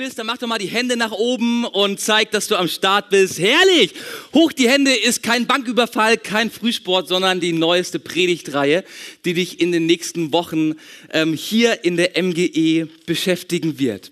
Bist, 0.00 0.18
dann 0.18 0.24
mach 0.26 0.38
doch 0.38 0.46
mal 0.46 0.56
die 0.56 0.66
Hände 0.66 0.96
nach 0.96 1.12
oben 1.12 1.66
und 1.66 2.00
zeig, 2.00 2.30
dass 2.30 2.48
du 2.48 2.56
am 2.56 2.68
Start 2.68 3.10
bist. 3.10 3.38
Herrlich! 3.38 3.92
Hoch 4.32 4.50
die 4.50 4.66
Hände 4.66 4.94
ist 4.94 5.22
kein 5.22 5.46
Banküberfall, 5.46 6.16
kein 6.16 6.50
Frühsport, 6.50 7.06
sondern 7.06 7.38
die 7.38 7.52
neueste 7.52 7.98
Predigtreihe, 7.98 8.82
die 9.26 9.34
dich 9.34 9.60
in 9.60 9.72
den 9.72 9.84
nächsten 9.84 10.32
Wochen 10.32 10.76
ähm, 11.12 11.34
hier 11.34 11.84
in 11.84 11.98
der 11.98 12.12
MGE 12.22 12.88
beschäftigen 13.04 13.78
wird. 13.78 14.10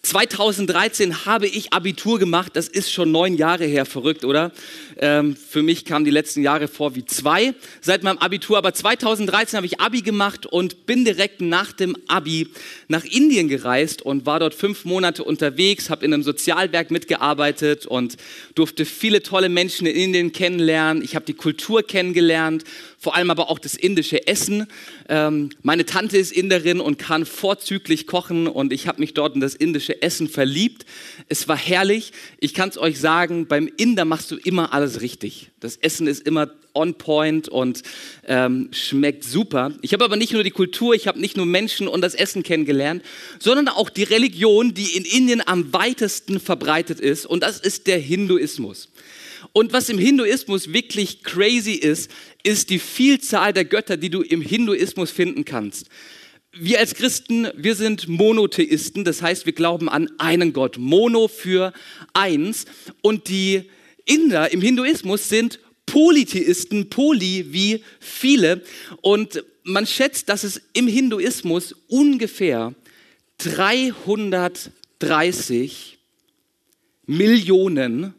2013 0.00 1.26
habe 1.26 1.46
ich 1.46 1.74
Abitur 1.74 2.18
gemacht, 2.18 2.52
das 2.54 2.68
ist 2.68 2.90
schon 2.90 3.12
neun 3.12 3.36
Jahre 3.36 3.66
her, 3.66 3.84
verrückt, 3.84 4.24
oder? 4.24 4.50
Ähm, 4.98 5.36
für 5.36 5.62
mich 5.62 5.84
kamen 5.84 6.04
die 6.04 6.10
letzten 6.10 6.42
Jahre 6.42 6.68
vor 6.68 6.94
wie 6.94 7.04
zwei 7.04 7.54
seit 7.80 8.02
meinem 8.02 8.18
Abitur, 8.18 8.58
aber 8.58 8.74
2013 8.74 9.56
habe 9.56 9.66
ich 9.66 9.80
Abi 9.80 10.02
gemacht 10.02 10.46
und 10.46 10.86
bin 10.86 11.04
direkt 11.04 11.40
nach 11.40 11.72
dem 11.72 11.96
Abi 12.08 12.48
nach 12.88 13.04
Indien 13.04 13.48
gereist 13.48 14.02
und 14.02 14.26
war 14.26 14.40
dort 14.40 14.54
fünf 14.54 14.84
Monate 14.84 15.24
unterwegs, 15.24 15.90
habe 15.90 16.04
in 16.04 16.12
einem 16.12 16.22
Sozialwerk 16.22 16.90
mitgearbeitet 16.90 17.86
und 17.86 18.16
durfte 18.54 18.84
viele 18.84 19.22
tolle 19.22 19.48
Menschen 19.48 19.86
in 19.86 19.96
Indien 19.96 20.32
kennenlernen. 20.32 21.02
Ich 21.02 21.14
habe 21.14 21.24
die 21.24 21.34
Kultur 21.34 21.82
kennengelernt, 21.82 22.64
vor 22.98 23.14
allem 23.14 23.30
aber 23.30 23.50
auch 23.50 23.58
das 23.58 23.74
indische 23.74 24.26
Essen. 24.26 24.66
Ähm, 25.08 25.50
meine 25.62 25.86
Tante 25.86 26.18
ist 26.18 26.32
Inderin 26.32 26.80
und 26.80 26.98
kann 26.98 27.26
vorzüglich 27.26 28.06
kochen 28.06 28.46
und 28.46 28.72
ich 28.72 28.86
habe 28.86 29.00
mich 29.00 29.14
dort 29.14 29.34
in 29.34 29.40
das 29.40 29.54
indische 29.54 30.02
Essen 30.02 30.28
verliebt. 30.28 30.84
Es 31.28 31.48
war 31.48 31.56
herrlich. 31.56 32.12
Ich 32.38 32.54
kann 32.54 32.68
es 32.68 32.78
euch 32.78 32.98
sagen, 32.98 33.46
beim 33.46 33.70
Inder 33.76 34.04
machst 34.04 34.30
du 34.30 34.36
immer 34.36 34.72
alles 34.72 34.81
richtig. 34.84 35.50
Das 35.60 35.76
Essen 35.76 36.06
ist 36.06 36.26
immer 36.26 36.50
on 36.74 36.94
point 36.94 37.48
und 37.48 37.82
ähm, 38.26 38.68
schmeckt 38.72 39.24
super. 39.24 39.72
Ich 39.82 39.92
habe 39.92 40.04
aber 40.04 40.16
nicht 40.16 40.32
nur 40.32 40.42
die 40.42 40.50
Kultur, 40.50 40.94
ich 40.94 41.06
habe 41.06 41.20
nicht 41.20 41.36
nur 41.36 41.46
Menschen 41.46 41.88
und 41.88 42.00
das 42.00 42.14
Essen 42.14 42.42
kennengelernt, 42.42 43.02
sondern 43.38 43.68
auch 43.68 43.90
die 43.90 44.04
Religion, 44.04 44.74
die 44.74 44.96
in 44.96 45.04
Indien 45.04 45.42
am 45.46 45.72
weitesten 45.72 46.40
verbreitet 46.40 47.00
ist 47.00 47.26
und 47.26 47.42
das 47.42 47.60
ist 47.60 47.86
der 47.86 47.98
Hinduismus. 47.98 48.88
Und 49.52 49.72
was 49.72 49.88
im 49.88 49.98
Hinduismus 49.98 50.72
wirklich 50.72 51.22
crazy 51.22 51.72
ist, 51.72 52.10
ist 52.42 52.70
die 52.70 52.78
Vielzahl 52.78 53.52
der 53.52 53.64
Götter, 53.64 53.96
die 53.96 54.10
du 54.10 54.22
im 54.22 54.40
Hinduismus 54.40 55.10
finden 55.10 55.44
kannst. 55.44 55.88
Wir 56.52 56.78
als 56.78 56.94
Christen, 56.94 57.48
wir 57.56 57.74
sind 57.74 58.08
Monotheisten, 58.08 59.04
das 59.04 59.22
heißt, 59.22 59.46
wir 59.46 59.52
glauben 59.52 59.88
an 59.88 60.10
einen 60.18 60.52
Gott. 60.52 60.76
Mono 60.78 61.28
für 61.28 61.72
eins. 62.12 62.66
Und 63.00 63.28
die 63.28 63.70
Inder 64.04 64.52
im 64.52 64.60
Hinduismus 64.60 65.28
sind 65.28 65.60
Polytheisten, 65.86 66.90
Poly 66.90 67.52
wie 67.52 67.84
viele. 68.00 68.62
Und 69.00 69.44
man 69.64 69.86
schätzt, 69.86 70.28
dass 70.28 70.42
es 70.44 70.60
im 70.72 70.88
Hinduismus 70.88 71.74
ungefähr 71.88 72.74
330 73.38 75.98
Millionen 77.06 78.14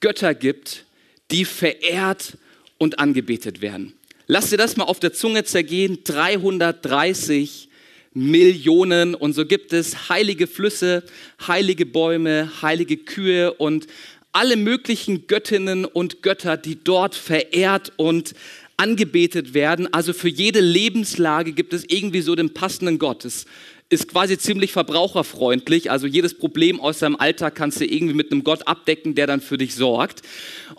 Götter 0.00 0.34
gibt, 0.34 0.84
die 1.30 1.44
verehrt 1.44 2.36
und 2.78 2.98
angebetet 2.98 3.60
werden. 3.60 3.92
Lass 4.26 4.50
dir 4.50 4.56
das 4.56 4.76
mal 4.76 4.84
auf 4.84 4.98
der 5.00 5.12
Zunge 5.12 5.44
zergehen. 5.44 5.98
330 6.04 7.68
Millionen. 8.14 9.14
Und 9.14 9.34
so 9.34 9.46
gibt 9.46 9.72
es 9.72 10.08
heilige 10.08 10.46
Flüsse, 10.46 11.02
heilige 11.46 11.86
Bäume, 11.86 12.50
heilige 12.62 12.96
Kühe 12.96 13.52
und 13.54 13.86
alle 14.32 14.56
möglichen 14.56 15.26
Göttinnen 15.26 15.84
und 15.84 16.22
Götter, 16.22 16.56
die 16.56 16.82
dort 16.82 17.14
verehrt 17.14 17.92
und 17.96 18.34
angebetet 18.76 19.54
werden. 19.54 19.92
Also 19.92 20.12
für 20.12 20.28
jede 20.28 20.60
Lebenslage 20.60 21.52
gibt 21.52 21.72
es 21.72 21.84
irgendwie 21.86 22.22
so 22.22 22.34
den 22.34 22.54
passenden 22.54 22.98
Gott. 22.98 23.24
Es 23.24 23.44
ist 23.90 24.08
quasi 24.08 24.38
ziemlich 24.38 24.72
verbraucherfreundlich. 24.72 25.90
Also 25.90 26.06
jedes 26.06 26.34
Problem 26.34 26.80
aus 26.80 26.98
deinem 26.98 27.16
Alltag 27.16 27.54
kannst 27.54 27.80
du 27.80 27.84
irgendwie 27.84 28.14
mit 28.14 28.32
einem 28.32 28.42
Gott 28.42 28.66
abdecken, 28.66 29.14
der 29.14 29.26
dann 29.26 29.42
für 29.42 29.58
dich 29.58 29.74
sorgt. 29.74 30.22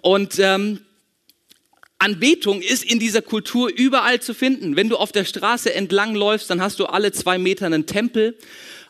Und 0.01 0.39
ähm, 0.39 0.79
Anbetung 1.99 2.61
ist 2.61 2.83
in 2.83 2.99
dieser 2.99 3.21
Kultur 3.21 3.71
überall 3.73 4.19
zu 4.19 4.33
finden. 4.33 4.75
Wenn 4.75 4.89
du 4.89 4.97
auf 4.97 5.11
der 5.11 5.23
Straße 5.23 5.73
entlang 5.73 6.15
läufst, 6.15 6.49
dann 6.49 6.59
hast 6.59 6.79
du 6.79 6.85
alle 6.87 7.11
zwei 7.13 7.37
Meter 7.37 7.67
einen 7.67 7.85
Tempel. 7.85 8.37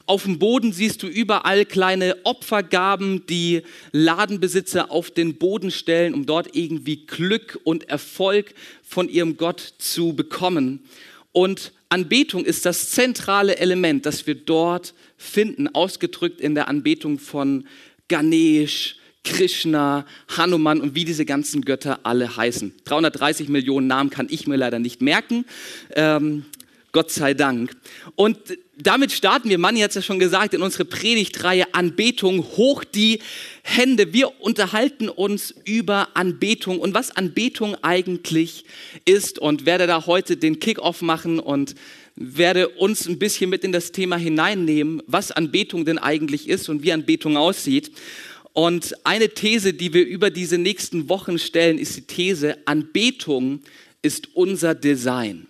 Auf 0.05 0.23
dem 0.23 0.37
Boden 0.37 0.73
siehst 0.73 1.01
du 1.01 1.07
überall 1.07 1.65
kleine 1.65 2.17
Opfergaben, 2.25 3.25
die 3.25 3.61
Ladenbesitzer 3.93 4.91
auf 4.91 5.11
den 5.11 5.35
Boden 5.35 5.71
stellen, 5.71 6.13
um 6.13 6.25
dort 6.25 6.55
irgendwie 6.55 7.05
Glück 7.05 7.59
und 7.63 7.89
Erfolg 7.89 8.53
von 8.83 9.07
ihrem 9.07 9.37
Gott 9.37 9.61
zu 9.77 10.13
bekommen. 10.13 10.83
Und 11.31 11.71
Anbetung 11.87 12.43
ist 12.43 12.65
das 12.65 12.91
zentrale 12.91 13.57
Element, 13.57 14.05
das 14.05 14.27
wir 14.27 14.35
dort 14.35 14.93
finden, 15.15 15.67
ausgedrückt 15.73 16.41
in 16.41 16.53
der 16.53 16.67
Anbetung 16.67 17.17
von 17.17 17.65
Ganesh, 18.09 18.97
Krishna, 19.23 20.05
Hanuman 20.35 20.81
und 20.81 20.95
wie 20.95 21.05
diese 21.05 21.23
ganzen 21.23 21.63
Götter 21.63 22.01
alle 22.03 22.35
heißen. 22.35 22.73
330 22.83 23.47
Millionen 23.47 23.87
Namen 23.87 24.09
kann 24.09 24.27
ich 24.29 24.47
mir 24.47 24.57
leider 24.57 24.79
nicht 24.79 25.01
merken. 25.01 25.45
Ähm, 25.95 26.45
Gott 26.91 27.09
sei 27.09 27.33
Dank. 27.33 27.75
Und 28.15 28.37
damit 28.83 29.11
starten 29.11 29.49
wir, 29.49 29.57
Manni 29.57 29.79
hat 29.79 29.89
es 29.89 29.95
ja 29.95 30.01
schon 30.01 30.19
gesagt, 30.19 30.53
in 30.53 30.61
unsere 30.61 30.85
Predigtreihe 30.85 31.73
Anbetung 31.73 32.43
hoch 32.57 32.83
die 32.83 33.19
Hände. 33.63 34.13
Wir 34.13 34.41
unterhalten 34.41 35.09
uns 35.09 35.53
über 35.65 36.09
Anbetung 36.15 36.79
und 36.79 36.93
was 36.93 37.11
Anbetung 37.11 37.75
eigentlich 37.81 38.65
ist 39.05 39.39
und 39.39 39.65
werde 39.65 39.87
da 39.87 40.05
heute 40.05 40.37
den 40.37 40.59
Kickoff 40.59 41.01
machen 41.01 41.39
und 41.39 41.75
werde 42.15 42.69
uns 42.69 43.07
ein 43.07 43.19
bisschen 43.19 43.49
mit 43.49 43.63
in 43.63 43.71
das 43.71 43.91
Thema 43.91 44.17
hineinnehmen, 44.17 45.01
was 45.07 45.31
Anbetung 45.31 45.85
denn 45.85 45.97
eigentlich 45.97 46.47
ist 46.47 46.69
und 46.69 46.83
wie 46.83 46.93
Anbetung 46.93 47.37
aussieht. 47.37 47.91
Und 48.53 48.93
eine 49.03 49.29
These, 49.29 49.73
die 49.73 49.93
wir 49.93 50.05
über 50.05 50.29
diese 50.29 50.59
nächsten 50.59 51.09
Wochen 51.09 51.39
stellen, 51.39 51.79
ist 51.79 51.97
die 51.97 52.01
These, 52.01 52.57
Anbetung 52.65 53.61
ist 54.03 54.35
unser 54.35 54.75
Design. 54.75 55.47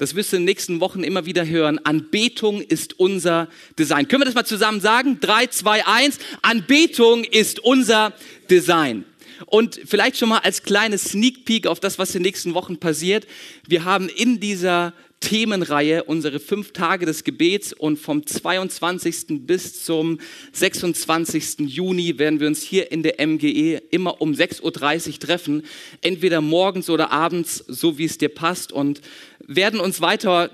Das 0.00 0.14
wirst 0.14 0.32
du 0.32 0.36
in 0.36 0.42
den 0.42 0.46
nächsten 0.46 0.80
Wochen 0.80 1.04
immer 1.04 1.26
wieder 1.26 1.46
hören. 1.46 1.78
Anbetung 1.84 2.62
ist 2.62 2.98
unser 2.98 3.48
Design. 3.78 4.08
Können 4.08 4.22
wir 4.22 4.24
das 4.24 4.34
mal 4.34 4.46
zusammen 4.46 4.80
sagen? 4.80 5.18
Drei, 5.20 5.46
zwei, 5.48 5.86
eins. 5.86 6.18
Anbetung 6.40 7.22
ist 7.22 7.60
unser 7.60 8.14
Design. 8.48 9.04
Und 9.46 9.80
vielleicht 9.84 10.16
schon 10.16 10.28
mal 10.28 10.38
als 10.38 10.62
kleines 10.62 11.04
Sneak 11.04 11.44
Peek 11.44 11.66
auf 11.66 11.80
das, 11.80 11.98
was 11.98 12.14
in 12.14 12.22
den 12.22 12.28
nächsten 12.28 12.54
Wochen 12.54 12.78
passiert. 12.78 13.26
Wir 13.66 13.84
haben 13.84 14.08
in 14.08 14.40
dieser 14.40 14.92
Themenreihe, 15.20 16.04
unsere 16.04 16.40
fünf 16.40 16.72
Tage 16.72 17.04
des 17.04 17.24
Gebets 17.24 17.74
und 17.74 17.98
vom 17.98 18.26
22. 18.26 19.46
bis 19.46 19.84
zum 19.84 20.18
26. 20.52 21.60
Juni 21.60 22.18
werden 22.18 22.40
wir 22.40 22.46
uns 22.46 22.62
hier 22.62 22.90
in 22.90 23.02
der 23.02 23.24
MGE 23.24 23.82
immer 23.90 24.22
um 24.22 24.32
6.30 24.32 24.62
Uhr 25.08 25.18
treffen, 25.18 25.62
entweder 26.00 26.40
morgens 26.40 26.88
oder 26.88 27.10
abends, 27.10 27.62
so 27.68 27.98
wie 27.98 28.06
es 28.06 28.16
dir 28.16 28.30
passt 28.30 28.72
und 28.72 29.02
werden 29.46 29.78
uns 29.78 30.00
weiter 30.00 30.50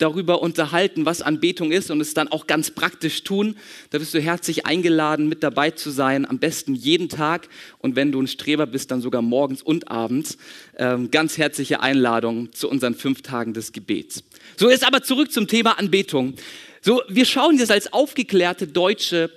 darüber 0.00 0.42
unterhalten, 0.42 1.04
was 1.06 1.22
Anbetung 1.22 1.72
ist 1.72 1.90
und 1.90 2.00
es 2.00 2.14
dann 2.14 2.28
auch 2.28 2.46
ganz 2.46 2.70
praktisch 2.70 3.22
tun. 3.22 3.56
Da 3.90 3.98
bist 3.98 4.14
du 4.14 4.20
herzlich 4.20 4.66
eingeladen, 4.66 5.28
mit 5.28 5.42
dabei 5.42 5.70
zu 5.70 5.90
sein, 5.90 6.28
am 6.28 6.38
besten 6.38 6.74
jeden 6.74 7.08
Tag 7.08 7.48
und 7.78 7.96
wenn 7.96 8.12
du 8.12 8.20
ein 8.20 8.26
Streber 8.26 8.66
bist, 8.66 8.90
dann 8.90 9.00
sogar 9.00 9.22
morgens 9.22 9.62
und 9.62 9.90
abends. 9.90 10.38
Ähm, 10.76 11.10
ganz 11.10 11.38
herzliche 11.38 11.80
Einladung 11.80 12.52
zu 12.52 12.68
unseren 12.68 12.94
fünf 12.94 13.22
Tagen 13.22 13.54
des 13.54 13.72
Gebets. 13.72 14.24
So, 14.56 14.70
jetzt 14.70 14.86
aber 14.86 15.02
zurück 15.02 15.32
zum 15.32 15.46
Thema 15.46 15.78
Anbetung. 15.78 16.34
So, 16.82 17.02
wir 17.08 17.26
schauen 17.26 17.58
jetzt 17.58 17.70
als 17.70 17.92
aufgeklärte 17.92 18.66
deutsche 18.66 19.30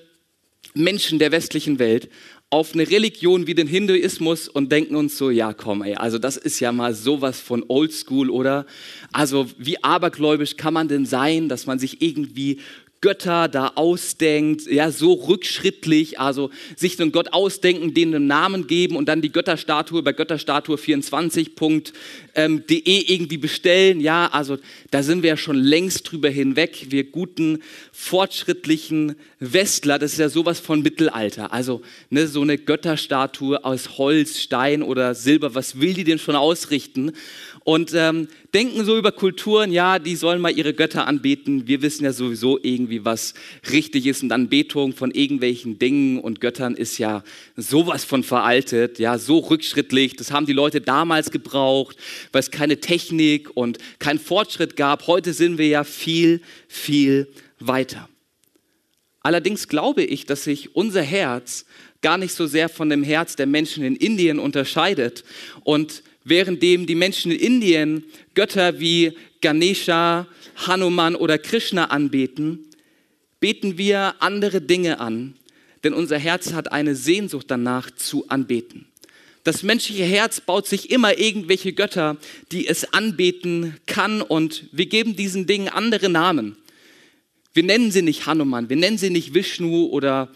Menschen 0.74 1.20
der 1.20 1.32
westlichen 1.32 1.78
Welt 1.80 2.10
auf 2.54 2.76
eine 2.76 2.88
Religion 2.88 3.48
wie 3.48 3.56
den 3.56 3.66
Hinduismus 3.66 4.48
und 4.48 4.72
denken 4.72 4.96
uns 4.96 5.18
so, 5.18 5.32
ja 5.32 5.54
komm, 5.54 5.82
ey, 5.82 5.96
also 5.96 6.20
das 6.20 6.38
ist 6.38 6.60
ja 6.60 6.72
mal 6.72 6.94
sowas 6.94 7.40
von 7.40 7.66
Oldschool, 7.68 8.30
oder? 8.30 8.68
Also 9.12 9.48
wie 9.58 9.84
abergläubisch 9.84 10.56
kann 10.56 10.76
man 10.76 10.88
denn 10.88 11.08
sein, 11.08 11.50
dass 11.50 11.66
man 11.66 11.80
sich 11.80 12.04
irgendwie 12.04 12.60
Götter 13.02 13.48
da 13.48 13.72
ausdenkt, 13.74 14.68
ja, 14.68 14.92
so 14.92 15.14
rückschrittlich, 15.14 16.20
also 16.20 16.52
sich 16.76 17.02
einen 17.02 17.12
Gott 17.12 17.34
ausdenken, 17.34 17.96
denen 17.96 18.14
einen 18.14 18.28
Namen 18.28 18.68
geben 18.68 18.98
und 18.98 19.10
dann 19.10 19.24
die 19.24 19.32
Götterstatue 19.32 20.04
bei 20.04 20.12
götterstatue24.de 20.12 21.54
ähm, 22.36 22.64
irgendwie 22.68 23.38
bestellen, 23.38 24.00
ja, 24.00 24.28
also 24.28 24.58
da 24.92 25.04
sind 25.04 25.24
wir 25.24 25.30
ja 25.30 25.38
schon 25.38 25.58
längst 25.58 26.12
drüber 26.12 26.30
hinweg, 26.30 26.88
wir 26.90 27.04
guten, 27.04 27.62
fortschrittlichen 27.92 29.16
Westler, 29.40 30.00
das 30.00 30.14
ist 30.14 30.20
ja 30.20 30.30
sowas 30.30 30.60
von 30.60 30.82
Mittelalter, 30.82 31.54
also 31.54 31.82
ne, 32.10 32.28
so 32.28 32.42
eine 32.42 32.58
Götterstatue 32.58 33.64
aus 33.64 33.98
Holz, 33.98 34.40
Stein 34.40 34.84
oder 34.84 35.16
Silber, 35.16 35.56
was 35.56 35.80
will 35.80 35.94
die 35.94 36.04
denn 36.04 36.20
schon 36.20 36.36
ausrichten? 36.36 37.14
und 37.64 37.94
ähm, 37.94 38.28
denken 38.54 38.84
so 38.84 38.98
über 38.98 39.12
Kulturen, 39.12 39.72
ja, 39.72 39.98
die 40.00 40.16
sollen 40.16 40.42
mal 40.42 40.52
ihre 40.52 40.74
Götter 40.74 41.08
anbeten. 41.08 41.68
Wir 41.68 41.82
wissen 41.82 42.04
ja 42.04 42.12
sowieso 42.12 42.60
irgendwie, 42.62 43.06
was 43.06 43.34
richtig 43.72 44.06
ist 44.06 44.22
und 44.22 44.32
Anbetung 44.32 44.94
von 44.94 45.12
irgendwelchen 45.12 45.80
Dingen 45.80 46.20
und 46.20 46.42
Göttern 46.42 46.76
ist 46.76 46.98
ja 46.98 47.24
sowas 47.56 48.04
von 48.04 48.24
veraltet, 48.24 49.00
ja, 49.00 49.18
so 49.18 49.40
rückschrittlich. 49.40 50.16
Das 50.18 50.32
haben 50.32 50.46
die 50.46 50.54
Leute 50.54 50.82
damals 50.82 51.32
gebraucht, 51.32 51.96
weil 52.32 52.40
es 52.40 52.52
keine 52.52 52.80
Technik 52.80 53.56
und 53.56 53.78
keinen 54.00 54.20
Fortschritt 54.20 54.76
gab. 54.76 55.08
Heute 55.08 55.34
sind 55.34 55.58
wir 55.58 55.68
ja 55.68 55.84
viel, 55.84 56.42
viel 56.68 57.28
weiter. 57.60 58.10
Allerdings 59.22 59.68
glaube 59.68 60.04
ich, 60.04 60.26
dass 60.26 60.44
sich 60.44 60.76
unser 60.76 61.02
Herz 61.02 61.66
gar 62.02 62.18
nicht 62.18 62.34
so 62.34 62.46
sehr 62.46 62.70
von 62.70 62.90
dem 62.90 63.04
Herz 63.04 63.36
der 63.36 63.48
Menschen 63.48 63.84
in 63.84 63.96
Indien 63.96 64.38
unterscheidet 64.38 65.24
und 65.64 66.04
währenddem 66.26 66.86
die 66.86 66.96
Menschen 66.96 67.32
in 67.32 67.40
Indien 67.40 68.04
Götter 68.36 68.80
wie 68.80 69.18
Ganesha, 69.42 70.28
Hanuman 70.56 71.16
oder 71.16 71.38
Krishna 71.38 71.86
anbeten, 71.86 72.68
beten 73.40 73.78
wir 73.78 74.16
andere 74.20 74.62
Dinge 74.62 75.00
an, 75.00 75.36
denn 75.84 75.94
unser 75.94 76.18
Herz 76.18 76.54
hat 76.54 76.72
eine 76.72 76.96
Sehnsucht 76.96 77.48
danach 77.50 77.92
zu 77.92 78.30
anbeten. 78.30 78.86
Das 79.44 79.62
menschliche 79.62 80.06
Herz 80.06 80.40
baut 80.40 80.68
sich 80.68 80.90
immer 80.90 81.20
irgendwelche 81.20 81.74
Götter, 81.74 82.18
die 82.52 82.68
es 82.68 82.94
anbeten 82.94 83.76
kann 83.86 84.22
und 84.22 84.70
wir 84.72 84.86
geben 84.86 85.18
diesen 85.18 85.48
Dingen 85.48 85.68
andere 85.68 86.08
Namen. 86.10 86.56
Wir 87.54 87.64
nennen 87.64 87.92
sie 87.92 88.02
nicht 88.02 88.26
Hanuman, 88.26 88.70
wir 88.70 88.78
nennen 88.78 88.98
sie 88.98 89.10
nicht 89.10 89.34
Vishnu 89.34 89.88
oder 89.88 90.30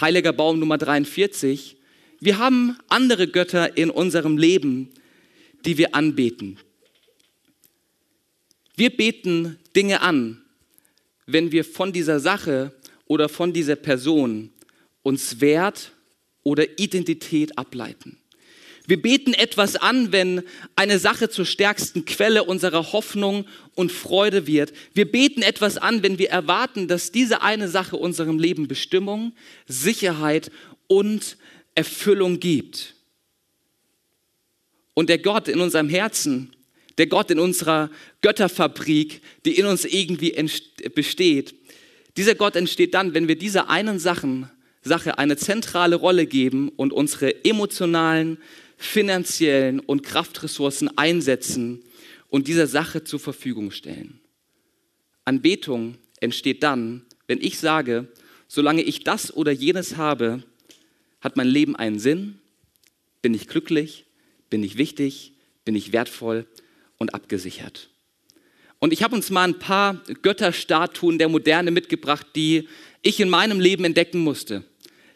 heiliger 0.00 0.32
Baum 0.32 0.60
Nummer 0.60 0.78
43. 0.78 1.76
Wir 2.20 2.38
haben 2.38 2.78
andere 2.88 3.26
Götter 3.26 3.76
in 3.76 3.90
unserem 3.90 4.38
Leben, 4.38 4.90
die 5.64 5.76
wir 5.76 5.94
anbeten. 5.96 6.58
Wir 8.76 8.90
beten 8.90 9.58
Dinge 9.74 10.02
an, 10.02 10.40
wenn 11.26 11.50
wir 11.50 11.64
von 11.64 11.92
dieser 11.92 12.20
Sache 12.20 12.72
oder 13.06 13.28
von 13.28 13.52
dieser 13.52 13.76
Person 13.76 14.50
uns 15.02 15.40
Wert 15.40 15.92
oder 16.42 16.78
Identität 16.78 17.58
ableiten. 17.58 18.18
Wir 18.86 19.02
beten 19.02 19.34
etwas 19.34 19.76
an, 19.76 20.12
wenn 20.12 20.42
eine 20.76 20.98
Sache 20.98 21.28
zur 21.28 21.44
stärksten 21.44 22.04
Quelle 22.04 22.44
unserer 22.44 22.92
Hoffnung 22.92 23.46
und 23.74 23.90
Freude 23.90 24.46
wird. 24.46 24.72
Wir 24.94 25.10
beten 25.10 25.42
etwas 25.42 25.76
an, 25.76 26.02
wenn 26.02 26.18
wir 26.18 26.30
erwarten, 26.30 26.86
dass 26.86 27.10
diese 27.10 27.42
eine 27.42 27.68
Sache 27.68 27.96
unserem 27.96 28.38
Leben 28.38 28.68
Bestimmung, 28.68 29.32
Sicherheit 29.66 30.50
und 30.86 31.36
Erfüllung 31.74 32.38
gibt. 32.38 32.94
Und 34.94 35.08
der 35.08 35.18
Gott 35.18 35.48
in 35.48 35.60
unserem 35.60 35.88
Herzen, 35.88 36.54
der 36.96 37.06
Gott 37.06 37.30
in 37.30 37.38
unserer 37.38 37.90
Götterfabrik, 38.22 39.20
die 39.44 39.58
in 39.58 39.66
uns 39.66 39.84
irgendwie 39.84 40.34
besteht, 40.94 41.54
dieser 42.16 42.34
Gott 42.34 42.56
entsteht 42.56 42.94
dann, 42.94 43.12
wenn 43.12 43.28
wir 43.28 43.36
dieser 43.36 43.68
einen 43.68 43.98
Sachen, 43.98 44.50
Sache 44.82 45.18
eine 45.18 45.36
zentrale 45.36 45.96
Rolle 45.96 46.26
geben 46.26 46.70
und 46.70 46.92
unsere 46.92 47.44
emotionalen, 47.44 48.38
finanziellen 48.76 49.80
und 49.80 50.02
Kraftressourcen 50.02 50.96
einsetzen 50.96 51.82
und 52.28 52.48
dieser 52.48 52.66
Sache 52.66 53.04
zur 53.04 53.20
Verfügung 53.20 53.70
stellen. 53.70 54.20
Anbetung 55.24 55.96
entsteht 56.20 56.62
dann, 56.62 57.04
wenn 57.26 57.40
ich 57.40 57.58
sage, 57.58 58.08
solange 58.48 58.82
ich 58.82 59.04
das 59.04 59.34
oder 59.34 59.52
jenes 59.52 59.96
habe, 59.96 60.42
hat 61.20 61.36
mein 61.36 61.48
Leben 61.48 61.74
einen 61.74 61.98
Sinn, 61.98 62.38
bin 63.22 63.34
ich 63.34 63.48
glücklich, 63.48 64.04
bin 64.50 64.62
ich 64.62 64.78
wichtig, 64.78 65.32
bin 65.64 65.74
ich 65.74 65.92
wertvoll 65.92 66.46
und 66.98 67.14
abgesichert. 67.14 67.90
Und 68.78 68.92
ich 68.92 69.02
habe 69.02 69.16
uns 69.16 69.30
mal 69.30 69.48
ein 69.48 69.58
paar 69.58 70.02
Götterstatuen 70.22 71.18
der 71.18 71.28
Moderne 71.28 71.70
mitgebracht, 71.70 72.26
die 72.36 72.68
ich 73.02 73.20
in 73.20 73.30
meinem 73.30 73.58
Leben 73.58 73.84
entdecken 73.84 74.20
musste. 74.20 74.64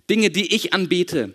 Dinge, 0.08 0.30
die 0.30 0.54
ich 0.54 0.72
anbete. 0.72 1.34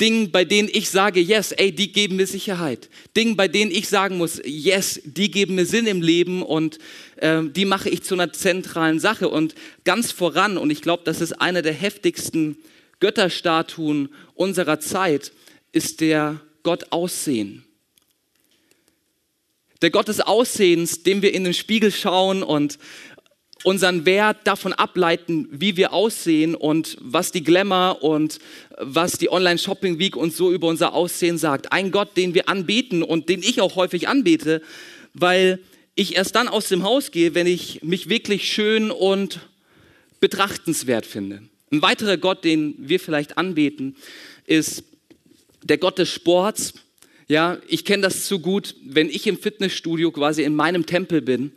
Dinge, 0.00 0.28
bei 0.28 0.44
denen 0.44 0.68
ich 0.70 0.90
sage, 0.90 1.20
yes, 1.20 1.52
ey, 1.52 1.72
die 1.72 1.90
geben 1.90 2.16
mir 2.16 2.26
Sicherheit. 2.26 2.90
Dinge, 3.16 3.34
bei 3.34 3.48
denen 3.48 3.70
ich 3.70 3.88
sagen 3.88 4.18
muss, 4.18 4.40
yes, 4.44 5.00
die 5.04 5.30
geben 5.30 5.54
mir 5.54 5.64
Sinn 5.64 5.86
im 5.86 6.02
Leben 6.02 6.42
und 6.42 6.78
äh, 7.16 7.42
die 7.44 7.64
mache 7.64 7.88
ich 7.88 8.02
zu 8.02 8.14
einer 8.14 8.32
zentralen 8.32 9.00
Sache. 9.00 9.28
Und 9.28 9.54
ganz 9.84 10.12
voran, 10.12 10.58
und 10.58 10.70
ich 10.70 10.82
glaube, 10.82 11.02
das 11.04 11.20
ist 11.20 11.40
eine 11.40 11.62
der 11.62 11.72
heftigsten 11.72 12.58
Götterstatuen 13.00 14.10
unserer 14.34 14.80
Zeit, 14.80 15.32
ist 15.72 16.00
der 16.00 16.40
Gott 16.62 16.92
aussehen. 16.92 17.64
Der 19.82 19.90
Gott 19.90 20.08
des 20.08 20.20
Aussehens, 20.20 21.02
dem 21.02 21.22
wir 21.22 21.32
in 21.32 21.44
den 21.44 21.54
Spiegel 21.54 21.92
schauen 21.92 22.42
und 22.42 22.78
unseren 23.66 24.06
Wert 24.06 24.36
davon 24.44 24.72
ableiten, 24.72 25.48
wie 25.50 25.76
wir 25.76 25.92
aussehen 25.92 26.54
und 26.54 26.96
was 27.00 27.32
die 27.32 27.42
Glamour 27.42 28.00
und 28.00 28.38
was 28.78 29.18
die 29.18 29.28
Online-Shopping 29.28 29.98
Week 29.98 30.14
uns 30.14 30.36
so 30.36 30.52
über 30.52 30.68
unser 30.68 30.94
Aussehen 30.94 31.36
sagt. 31.36 31.72
Ein 31.72 31.90
Gott, 31.90 32.16
den 32.16 32.32
wir 32.32 32.48
anbeten 32.48 33.02
und 33.02 33.28
den 33.28 33.42
ich 33.42 33.60
auch 33.60 33.74
häufig 33.74 34.06
anbete, 34.06 34.62
weil 35.14 35.58
ich 35.96 36.14
erst 36.14 36.36
dann 36.36 36.46
aus 36.46 36.68
dem 36.68 36.84
Haus 36.84 37.10
gehe, 37.10 37.34
wenn 37.34 37.48
ich 37.48 37.82
mich 37.82 38.08
wirklich 38.08 38.52
schön 38.52 38.92
und 38.92 39.40
betrachtenswert 40.20 41.04
finde. 41.04 41.42
Ein 41.72 41.82
weiterer 41.82 42.18
Gott, 42.18 42.44
den 42.44 42.76
wir 42.78 43.00
vielleicht 43.00 43.36
anbeten, 43.36 43.96
ist 44.44 44.84
der 45.64 45.78
Gott 45.78 45.98
des 45.98 46.08
Sports. 46.08 46.74
Ja, 47.26 47.58
ich 47.66 47.84
kenne 47.84 48.04
das 48.04 48.26
zu 48.26 48.38
gut. 48.38 48.76
Wenn 48.84 49.10
ich 49.10 49.26
im 49.26 49.36
Fitnessstudio 49.36 50.12
quasi 50.12 50.44
in 50.44 50.54
meinem 50.54 50.86
Tempel 50.86 51.20
bin, 51.20 51.50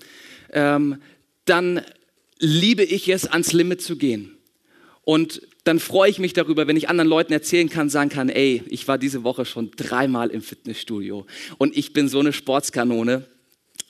ähm, 0.51 0.97
dann 1.45 1.81
liebe 2.39 2.83
ich 2.83 3.09
es, 3.09 3.25
ans 3.25 3.53
Limit 3.53 3.81
zu 3.81 3.97
gehen. 3.97 4.37
Und 5.03 5.41
dann 5.63 5.79
freue 5.79 6.09
ich 6.09 6.19
mich 6.19 6.33
darüber, 6.33 6.67
wenn 6.67 6.77
ich 6.77 6.89
anderen 6.89 7.09
Leuten 7.09 7.33
erzählen 7.33 7.69
kann, 7.69 7.89
sagen 7.89 8.09
kann, 8.09 8.29
ey, 8.29 8.63
ich 8.69 8.87
war 8.87 8.97
diese 8.97 9.23
Woche 9.23 9.45
schon 9.45 9.71
dreimal 9.75 10.29
im 10.29 10.41
Fitnessstudio 10.41 11.25
und 11.57 11.75
ich 11.75 11.93
bin 11.93 12.07
so 12.07 12.19
eine 12.19 12.33
Sportskanone. 12.33 13.25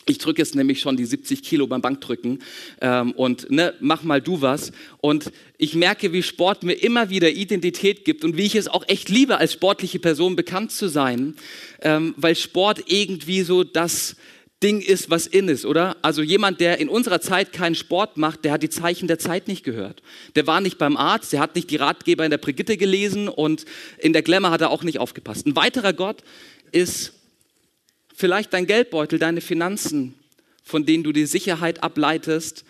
Ich 0.06 0.18
drücke 0.18 0.42
jetzt 0.42 0.56
nämlich 0.56 0.80
schon 0.80 0.98
die 0.98 1.06
70 1.06 1.44
Kilo 1.44 1.68
beim 1.68 1.82
Bankdrücken 1.82 2.40
ähm, 2.82 3.12
und 3.12 3.52
ne, 3.52 3.76
mach 3.80 4.02
mal 4.02 4.22
du 4.22 4.42
was. 4.42 4.72
Und 5.02 5.32
ich 5.58 5.76
merke, 5.76 6.14
wie 6.14 6.24
Sport 6.24 6.64
mir 6.64 6.74
immer 6.74 7.12
wieder 7.12 7.30
Identität 7.30 8.06
gibt 8.06 8.24
und 8.24 8.36
wie 8.36 8.46
ich 8.46 8.56
es 8.56 8.68
auch 8.68 8.88
echt 8.88 9.10
liebe, 9.10 9.38
als 9.38 9.54
sportliche 9.54 10.00
Person 10.00 10.36
bekannt 10.36 10.72
zu 10.72 10.88
sein, 10.88 11.36
ähm, 11.82 12.16
weil 12.18 12.36
Sport 12.36 12.86
irgendwie 12.88 13.44
so 13.44 13.64
das 13.64 14.16
Ding 14.62 14.82
ist, 14.82 15.10
was 15.10 15.26
in 15.26 15.48
ist, 15.48 15.66
oder? 15.66 15.96
Also 16.02 16.22
jemand, 16.22 16.60
der 16.60 16.80
in 16.80 16.90
unserer 16.90 17.22
Zeit 17.22 17.54
keinen 17.54 17.76
Sport 17.76 18.18
macht, 18.18 18.44
der 18.44 18.52
hat 18.52 18.64
die 18.64 18.70
Zeichen 18.70 19.08
der 19.08 19.18
Zeit 19.18 19.48
nicht 19.48 19.64
gehört. 19.64 20.02
Der 20.36 20.48
war 20.48 20.60
nicht 20.60 20.78
beim 20.78 20.98
Arzt, 20.98 21.32
der 21.32 21.40
hat 21.40 21.56
nicht 21.56 21.70
die 21.72 21.78
Ratgeber 21.78 22.26
in 22.26 22.32
der 22.32 22.40
Brigitte 22.40 22.76
gelesen 22.76 23.30
und 23.30 23.64
in 24.00 24.12
der 24.12 24.22
Glamour 24.22 24.52
hat 24.52 24.60
er 24.60 24.70
auch 24.70 24.84
nicht 24.84 25.00
aufgepasst. 25.00 25.46
Ein 25.46 25.56
weiterer 25.56 25.94
Gott 25.94 26.24
ist 26.74 27.14
vielleicht 28.14 28.54
dein 28.54 28.68
Geldbeutel, 28.68 29.18
deine 29.18 29.40
Finanzen, 29.40 30.16
von 30.62 30.86
denen 30.86 31.06
du 31.06 31.14
die 31.14 31.26
Sicherheit 31.26 31.82
ableitest. 31.82 32.66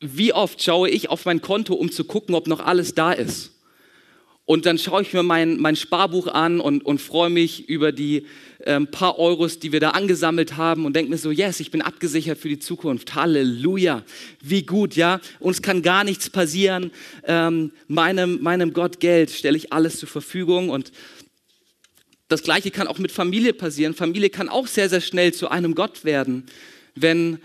Wie 0.00 0.32
oft 0.32 0.60
schaue 0.60 0.90
ich 0.90 1.08
auf 1.08 1.24
mein 1.24 1.40
Konto, 1.40 1.74
um 1.74 1.92
zu 1.92 2.02
gucken, 2.02 2.34
ob 2.34 2.48
noch 2.48 2.58
alles 2.58 2.94
da 2.94 3.12
ist? 3.12 3.53
Und 4.46 4.66
dann 4.66 4.76
schaue 4.78 5.02
ich 5.02 5.12
mir 5.14 5.22
mein, 5.22 5.58
mein 5.58 5.74
Sparbuch 5.74 6.26
an 6.26 6.60
und, 6.60 6.84
und 6.84 7.00
freue 7.00 7.30
mich 7.30 7.66
über 7.68 7.92
die 7.92 8.26
ähm, 8.64 8.88
paar 8.88 9.18
Euros, 9.18 9.58
die 9.58 9.72
wir 9.72 9.80
da 9.80 9.90
angesammelt 9.90 10.58
haben 10.58 10.84
und 10.84 10.94
denke 10.94 11.10
mir 11.10 11.16
so, 11.16 11.30
yes, 11.30 11.60
ich 11.60 11.70
bin 11.70 11.80
abgesichert 11.80 12.38
für 12.38 12.50
die 12.50 12.58
Zukunft. 12.58 13.14
Halleluja. 13.14 14.02
Wie 14.42 14.62
gut, 14.62 14.96
ja. 14.96 15.20
Uns 15.40 15.62
kann 15.62 15.80
gar 15.80 16.04
nichts 16.04 16.28
passieren. 16.28 16.90
Ähm, 17.26 17.72
meinem, 17.88 18.42
meinem 18.42 18.74
Gott 18.74 19.00
Geld 19.00 19.30
stelle 19.30 19.56
ich 19.56 19.72
alles 19.72 19.98
zur 19.98 20.08
Verfügung 20.10 20.68
und 20.68 20.92
das 22.28 22.42
gleiche 22.42 22.70
kann 22.70 22.86
auch 22.86 22.98
mit 22.98 23.12
Familie 23.12 23.54
passieren. 23.54 23.94
Familie 23.94 24.28
kann 24.28 24.48
auch 24.48 24.66
sehr, 24.66 24.88
sehr 24.90 25.00
schnell 25.00 25.32
zu 25.32 25.48
einem 25.48 25.74
Gott 25.74 26.04
werden, 26.04 26.44
wenn 26.94 27.38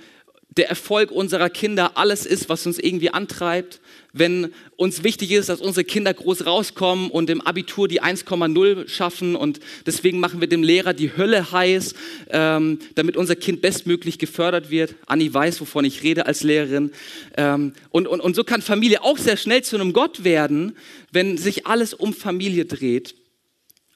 der 0.57 0.67
Erfolg 0.67 1.11
unserer 1.11 1.49
Kinder 1.49 1.97
alles 1.97 2.25
ist, 2.25 2.49
was 2.49 2.65
uns 2.65 2.79
irgendwie 2.79 3.11
antreibt, 3.11 3.79
wenn 4.13 4.51
uns 4.75 5.03
wichtig 5.03 5.31
ist, 5.31 5.49
dass 5.49 5.61
unsere 5.61 5.83
Kinder 5.83 6.11
groß 6.11 6.47
rauskommen 6.47 7.11
und 7.11 7.29
im 7.29 7.41
Abitur 7.41 7.87
die 7.87 8.01
1,0 8.01 8.87
schaffen 8.87 9.35
und 9.35 9.59
deswegen 9.85 10.19
machen 10.19 10.41
wir 10.41 10.47
dem 10.47 10.63
Lehrer 10.63 10.93
die 10.93 11.15
Hölle 11.15 11.51
heiß, 11.51 11.93
ähm, 12.31 12.79
damit 12.95 13.15
unser 13.15 13.35
Kind 13.35 13.61
bestmöglich 13.61 14.17
gefördert 14.17 14.71
wird. 14.71 14.95
Anni 15.05 15.31
weiß, 15.31 15.61
wovon 15.61 15.85
ich 15.85 16.01
rede 16.01 16.25
als 16.25 16.41
Lehrerin. 16.41 16.91
Ähm, 17.37 17.73
und, 17.91 18.07
und, 18.07 18.19
und 18.19 18.35
so 18.35 18.43
kann 18.43 18.63
Familie 18.63 19.03
auch 19.03 19.19
sehr 19.19 19.37
schnell 19.37 19.63
zu 19.63 19.75
einem 19.75 19.93
Gott 19.93 20.23
werden, 20.23 20.75
wenn 21.11 21.37
sich 21.37 21.67
alles 21.67 21.93
um 21.93 22.13
Familie 22.13 22.65
dreht 22.65 23.13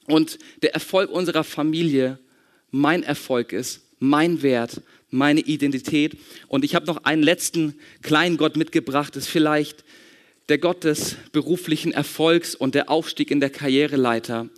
und 0.06 0.38
der 0.62 0.74
Erfolg 0.74 1.10
unserer 1.10 1.42
Familie 1.42 2.20
mein 2.70 3.02
Erfolg 3.02 3.52
ist, 3.52 3.82
mein 3.98 4.42
Wert, 4.42 4.80
meine 5.14 5.40
Identität. 5.40 6.16
Und 6.48 6.64
ich 6.64 6.74
habe 6.74 6.86
noch 6.86 7.04
einen 7.04 7.22
letzten 7.22 7.74
kleinen 8.02 8.36
Gott 8.36 8.56
mitgebracht, 8.56 9.16
ist 9.16 9.28
vielleicht 9.28 9.84
der 10.48 10.58
Gott 10.58 10.84
des 10.84 11.16
beruflichen 11.32 11.92
Erfolgs 11.92 12.54
und 12.54 12.74
der 12.74 12.90
Aufstieg 12.90 13.30
in 13.30 13.40
der 13.40 13.50
Karriereleiter, 13.50 14.48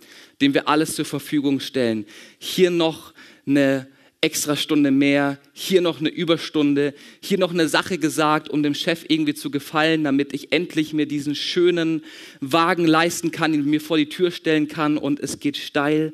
dem 0.41 0.53
wir 0.53 0.67
alles 0.67 0.95
zur 0.95 1.05
Verfügung 1.05 1.59
stellen. 1.59 2.05
Hier 2.39 2.71
noch 2.71 3.13
eine 3.45 3.87
extra 4.19 4.55
Stunde 4.55 4.91
mehr, 4.91 5.39
hier 5.53 5.81
noch 5.81 5.99
eine 5.99 6.09
Überstunde, 6.09 6.93
hier 7.21 7.37
noch 7.37 7.53
eine 7.53 7.67
Sache 7.67 7.99
gesagt, 7.99 8.49
um 8.49 8.63
dem 8.63 8.73
Chef 8.73 9.05
irgendwie 9.07 9.35
zu 9.35 9.51
gefallen, 9.51 10.03
damit 10.03 10.33
ich 10.33 10.51
endlich 10.51 10.91
mir 10.91 11.05
diesen 11.05 11.35
schönen 11.35 12.03
Wagen 12.41 12.85
leisten 12.85 13.31
kann, 13.31 13.53
ihn 13.53 13.65
mir 13.65 13.79
vor 13.79 13.97
die 13.97 14.09
Tür 14.09 14.31
stellen 14.31 14.67
kann 14.67 14.97
und 14.97 15.19
es 15.19 15.39
geht 15.39 15.55
steil 15.55 16.13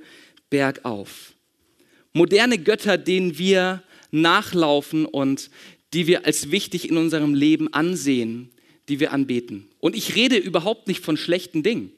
bergauf. 0.50 1.34
Moderne 2.12 2.60
Götter, 2.60 2.98
denen 2.98 3.38
wir 3.38 3.82
nachlaufen 4.14 5.06
und 5.06 5.50
die 5.94 6.08
wir 6.08 6.26
als 6.26 6.52
wichtig 6.52 6.90
in 6.90 6.98
unserem 6.98 7.34
Leben 7.34 7.74
ansehen, 7.74 8.50
die 8.90 9.00
wir 9.00 9.12
anbeten. 9.12 9.68
Und 9.80 9.96
ich 9.96 10.16
rede 10.16 10.38
überhaupt 10.38 10.88
nicht 10.88 11.04
von 11.04 11.18
schlechten 11.18 11.64
Dingen. 11.64 11.92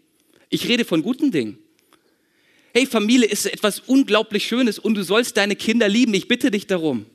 Ich 0.50 0.68
rede 0.68 0.86
von 0.86 1.04
guten 1.04 1.32
Dingen. 1.32 1.58
Hey, 2.74 2.86
Familie 2.86 3.28
ist 3.28 3.46
etwas 3.46 3.80
unglaublich 3.80 4.46
Schönes 4.46 4.80
und 4.80 4.96
du 4.96 5.04
sollst 5.04 5.38
deine 5.38 5.56
Kinder 5.56 5.88
lieben. 5.88 6.14
Ich 6.14 6.28
bitte 6.28 6.52
dich 6.52 6.68
darum. 6.68 7.06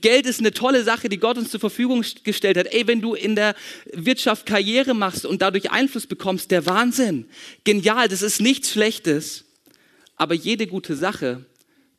Geld 0.00 0.26
ist 0.26 0.40
eine 0.40 0.52
tolle 0.52 0.82
Sache, 0.82 1.08
die 1.08 1.18
Gott 1.18 1.38
uns 1.38 1.50
zur 1.50 1.60
Verfügung 1.60 2.04
gestellt 2.24 2.56
hat. 2.56 2.66
Ey, 2.72 2.86
wenn 2.86 3.00
du 3.00 3.14
in 3.14 3.36
der 3.36 3.54
Wirtschaft 3.92 4.46
Karriere 4.46 4.94
machst 4.94 5.24
und 5.24 5.42
dadurch 5.42 5.70
Einfluss 5.70 6.06
bekommst, 6.06 6.50
der 6.50 6.66
Wahnsinn. 6.66 7.26
Genial, 7.64 8.08
das 8.08 8.22
ist 8.22 8.40
nichts 8.40 8.70
Schlechtes. 8.70 9.44
Aber 10.16 10.34
jede 10.34 10.66
gute 10.66 10.96
Sache 10.96 11.44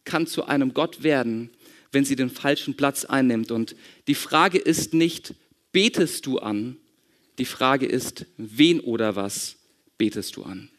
kann 0.04 0.28
zu 0.28 0.46
einem 0.46 0.74
Gott 0.74 1.04
werden, 1.04 1.52
wenn 1.92 2.06
sie 2.06 2.16
den 2.16 2.30
falschen 2.30 2.76
Platz 2.76 3.06
einnimmt. 3.06 3.52
Und 3.52 3.76
die 4.08 4.16
Frage 4.16 4.58
ist 4.58 4.94
nicht, 4.94 5.36
betest 5.72 6.26
du 6.26 6.40
an? 6.40 6.78
Die 7.38 7.46
Frage 7.46 7.86
ist, 7.86 8.26
wen 8.38 8.80
oder 8.80 9.16
was 9.16 9.58
betest 9.98 10.36
du 10.36 10.44
an? 10.44 10.70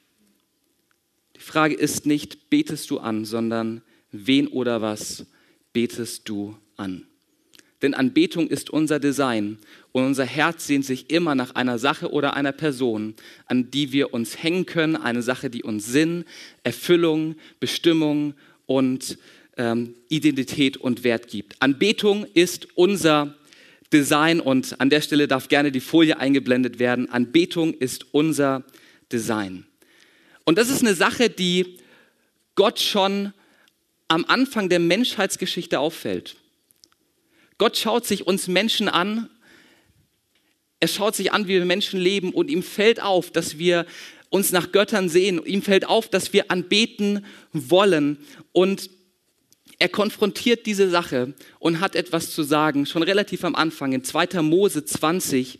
Die 1.37 1.41
Frage 1.41 1.75
ist 1.75 2.07
nicht, 2.07 2.51
betest 2.51 2.91
du 2.91 2.99
an, 2.99 3.25
sondern 3.25 3.83
wen 4.11 4.47
oder 4.49 4.81
was 4.81 5.27
betest 5.73 6.29
du 6.29 6.57
an? 6.77 7.07
Denn 7.83 7.95
Anbetung 7.95 8.47
ist 8.47 8.71
unser 8.71 9.01
Design 9.01 9.59
und 9.91 10.05
unser 10.05 10.25
Herz 10.25 10.69
sehnt 10.69 10.85
sich 10.85 11.11
immer 11.11 11.35
nach 11.35 11.57
einer 11.57 11.81
Sache 11.81 12.13
oder 12.13 12.35
einer 12.35 12.53
Person, 12.53 13.15
an 13.47 13.73
die 13.73 13.91
wir 13.91 14.15
uns 14.15 14.41
hängen 14.41 14.67
können, 14.67 14.95
eine 14.95 15.23
Sache, 15.23 15.51
die 15.51 15.65
uns 15.65 15.87
Sinn, 15.87 16.25
Erfüllung, 16.63 17.35
Bestimmung 17.59 18.35
und 18.67 19.19
ähm, 19.57 19.95
Identität 20.09 20.77
und 20.77 21.05
Wert 21.05 21.29
gibt. 21.29 21.57
Anbetung 21.61 22.27
ist 22.35 22.69
unser 22.75 23.35
Design 23.93 24.41
und 24.41 24.81
an 24.81 24.91
der 24.91 25.03
Stelle 25.03 25.29
darf 25.29 25.49
gerne 25.49 25.71
die 25.71 25.81
Folie 25.81 26.19
eingeblendet 26.19 26.79
werden. 26.79 27.11
Anbetung 27.11 27.75
ist 27.75 28.07
unser 28.13 28.65
Design. 29.13 29.67
Und 30.45 30.59
das 30.59 30.71
ist 30.71 30.81
eine 30.81 30.95
Sache, 30.95 31.29
die 31.29 31.79
Gott 32.55 32.81
schon 32.81 33.33
am 34.09 34.25
Anfang 34.25 34.69
der 34.69 34.79
Menschheitsgeschichte 34.79 35.79
auffällt. 35.79 36.37
Gott 37.59 37.77
schaut 37.77 38.07
sich 38.07 38.27
uns 38.27 38.49
Menschen 38.49 38.89
an, 38.89 39.29
er 40.81 40.89
schaut 40.89 41.15
sich 41.15 41.33
an, 41.33 41.47
wie 41.47 41.55
wir 41.55 41.65
Menschen 41.65 42.01
leben 42.01 42.33
und 42.33 42.51
ihm 42.51 42.63
fällt 42.63 43.01
auf, 43.01 43.31
dass 43.31 43.59
wir 43.59 43.87
uns 44.31 44.51
nach 44.51 44.73
Göttern 44.73 45.09
sehen. 45.09 45.41
Ihm 45.45 45.63
fällt 45.63 45.85
auf, 45.85 46.09
dass 46.09 46.33
wir 46.33 46.51
anbeten 46.51 47.25
wollen 47.53 48.19
und 48.51 48.91
er 49.83 49.89
konfrontiert 49.89 50.65
diese 50.67 50.89
Sache 50.89 51.35
und 51.59 51.81
hat 51.81 51.97
etwas 51.97 52.31
zu 52.31 52.45
sagen, 52.45 52.87
schon 52.87 53.03
relativ 53.03 53.45
am 53.45 53.57
Anfang, 53.57 53.93
in 53.93 54.05
2. 54.05 54.41
Mose 54.41 54.85
20, 54.85 55.59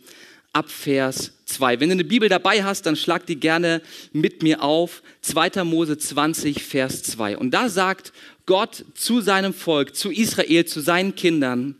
ab 0.53 0.71
Vers 0.71 1.33
2. 1.43 1.81
Wenn 1.81 1.89
du 1.89 1.93
eine 1.93 2.05
Bibel 2.05 2.29
dabei 2.29 2.63
hast, 2.63 2.85
dann 2.85 2.95
schlag 2.95 3.25
die 3.25 3.35
gerne 3.35 3.81
mit 4.13 4.41
mir 4.41 4.63
auf. 4.63 5.03
2. 5.23 5.65
Mose 5.65 5.97
20, 5.97 6.63
Vers 6.63 7.03
2. 7.03 7.37
Und 7.37 7.51
da 7.51 7.67
sagt 7.67 8.13
Gott 8.45 8.85
zu 8.95 9.19
seinem 9.19 9.53
Volk, 9.53 9.93
zu 9.93 10.09
Israel, 10.09 10.63
zu 10.63 10.79
seinen 10.79 11.15
Kindern, 11.15 11.75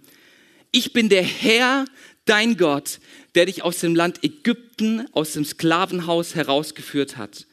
ich 0.71 0.91
bin 0.91 1.07
der 1.07 1.23
Herr, 1.23 1.85
dein 2.25 2.57
Gott, 2.57 2.99
der 3.35 3.45
dich 3.45 3.63
aus 3.63 3.79
dem 3.79 3.95
Land 3.95 4.21
Ägypten, 4.21 5.07
aus 5.13 5.31
dem 5.31 5.45
Sklavenhaus 5.45 6.35
herausgeführt 6.35 7.15
hat. 7.15 7.47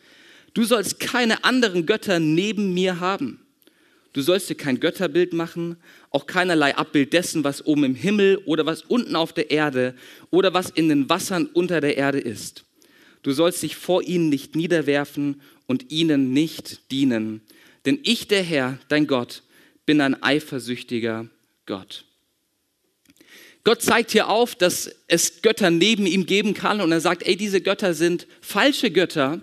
Du 0.53 0.65
sollst 0.65 0.99
keine 0.99 1.45
anderen 1.45 1.87
Götter 1.87 2.19
neben 2.19 2.75
mir 2.75 2.99
haben. 2.99 3.39
Du 4.13 4.23
sollst 4.23 4.51
dir 4.51 4.57
kein 4.57 4.81
Götterbild 4.81 5.33
machen, 5.33 5.77
auch 6.11 6.27
keinerlei 6.27 6.77
Abbild 6.77 7.13
dessen, 7.13 7.45
was 7.45 7.65
oben 7.65 7.85
im 7.85 7.95
Himmel 7.95 8.39
oder 8.45 8.67
was 8.67 8.83
unten 8.83 9.15
auf 9.15 9.33
der 9.33 9.51
Erde 9.51 9.95
oder 10.31 10.53
was 10.53 10.71
in 10.71 10.89
den 10.89 11.09
Wassern 11.09 11.47
unter 11.47 11.81
der 11.81 11.97
Erde 11.97 12.19
ist. 12.19 12.65
Du 13.23 13.33
sollst 13.33 13.63
dich 13.63 13.77
vor 13.77 14.03
ihnen 14.03 14.29
nicht 14.29 14.57
niederwerfen 14.57 15.41
und 15.67 15.93
ihnen 15.93 16.33
nicht 16.33 16.91
dienen. 16.91 17.43
Denn 17.85 18.01
ich, 18.03 18.27
der 18.27 18.43
Herr, 18.43 18.79
dein 18.89 19.07
Gott, 19.07 19.43
bin 19.87 20.01
ein 20.01 20.21
eifersüchtiger 20.23 21.29
Gott. 21.67 22.05
Gott 23.63 23.83
zeigt 23.83 24.11
hier 24.11 24.29
auf, 24.29 24.55
dass 24.55 24.91
es 25.07 25.43
Götter 25.43 25.71
neben 25.71 26.07
ihm 26.07 26.25
geben 26.25 26.55
kann 26.55 26.81
und 26.81 26.93
er 26.93 27.01
sagt, 27.01 27.23
ey, 27.25 27.37
diese 27.37 27.61
Götter 27.61 27.93
sind 27.93 28.27
falsche 28.41 28.91
Götter 28.91 29.43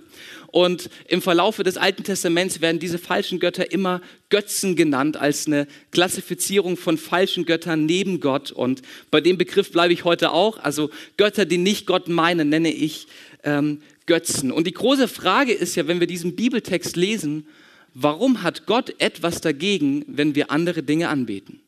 und 0.57 0.89
im 1.07 1.21
Verlaufe 1.21 1.61
des 1.61 1.77
Alten 1.77 2.03
Testaments 2.03 2.61
werden 2.61 2.79
diese 2.79 2.97
falschen 2.97 3.39
Götter 3.39 3.71
immer 3.71 4.01
Götzen 4.29 4.75
genannt, 4.75 5.15
als 5.15 5.45
eine 5.45 5.67
Klassifizierung 5.91 6.77
von 6.77 6.97
falschen 6.97 7.45
Göttern 7.45 7.85
neben 7.85 8.21
Gott. 8.21 8.49
Und 8.51 8.81
bei 9.11 9.21
dem 9.21 9.37
Begriff 9.37 9.71
bleibe 9.71 9.93
ich 9.93 10.03
heute 10.03 10.31
auch. 10.31 10.57
Also 10.57 10.89
Götter, 11.15 11.45
die 11.45 11.59
nicht 11.59 11.85
Gott 11.85 12.07
meinen, 12.07 12.49
nenne 12.49 12.71
ich 12.71 13.05
ähm, 13.43 13.83
Götzen. 14.07 14.51
Und 14.51 14.65
die 14.65 14.73
große 14.73 15.07
Frage 15.07 15.53
ist 15.53 15.75
ja, 15.75 15.87
wenn 15.87 15.99
wir 15.99 16.07
diesen 16.07 16.35
Bibeltext 16.35 16.95
lesen, 16.95 17.45
warum 17.93 18.41
hat 18.41 18.65
Gott 18.65 18.95
etwas 18.97 19.41
dagegen, 19.41 20.05
wenn 20.07 20.33
wir 20.33 20.49
andere 20.49 20.81
Dinge 20.81 21.09
anbeten? 21.09 21.59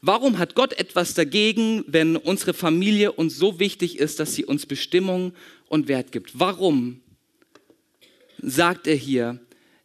Warum 0.00 0.38
hat 0.38 0.54
Gott 0.54 0.72
etwas 0.72 1.12
dagegen, 1.12 1.84
wenn 1.86 2.16
unsere 2.16 2.54
Familie 2.54 3.12
uns 3.12 3.36
so 3.36 3.60
wichtig 3.60 3.98
ist, 3.98 4.18
dass 4.18 4.34
sie 4.34 4.46
uns 4.46 4.64
Bestimmung 4.64 5.34
und 5.68 5.88
Wert 5.88 6.10
gibt? 6.10 6.40
Warum 6.40 7.01
sagt 8.42 8.86
er 8.86 8.94
hier, 8.94 9.40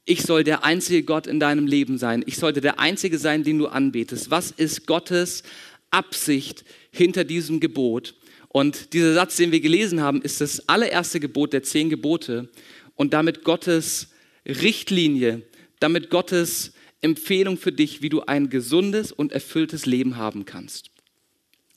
ich 0.05 0.23
soll 0.23 0.43
der 0.43 0.63
einzige 0.63 1.03
Gott 1.03 1.27
in 1.27 1.39
deinem 1.39 1.67
Leben 1.67 1.97
sein? 1.97 2.23
Ich 2.25 2.37
sollte 2.37 2.61
der 2.61 2.79
einzige 2.79 3.17
sein, 3.17 3.43
den 3.43 3.59
du 3.59 3.67
anbetest. 3.67 4.31
Was 4.31 4.51
ist 4.51 4.87
Gottes 4.87 5.43
Absicht 5.91 6.63
hinter 6.91 7.23
diesem 7.23 7.59
Gebot? 7.59 8.15
Und 8.49 8.93
dieser 8.93 9.13
Satz, 9.13 9.35
den 9.35 9.51
wir 9.51 9.59
gelesen 9.59 10.01
haben, 10.01 10.21
ist 10.21 10.41
das 10.41 10.67
allererste 10.69 11.19
Gebot 11.19 11.53
der 11.53 11.63
zehn 11.63 11.89
Gebote 11.89 12.49
und 12.95 13.13
damit 13.13 13.43
Gottes 13.43 14.09
Richtlinie, 14.45 15.43
damit 15.79 16.09
Gottes 16.09 16.73
Empfehlung 17.01 17.57
für 17.57 17.71
dich, 17.71 18.01
wie 18.01 18.09
du 18.09 18.21
ein 18.21 18.49
gesundes 18.49 19.11
und 19.11 19.31
erfülltes 19.31 19.85
Leben 19.85 20.17
haben 20.17 20.45
kannst. 20.45 20.89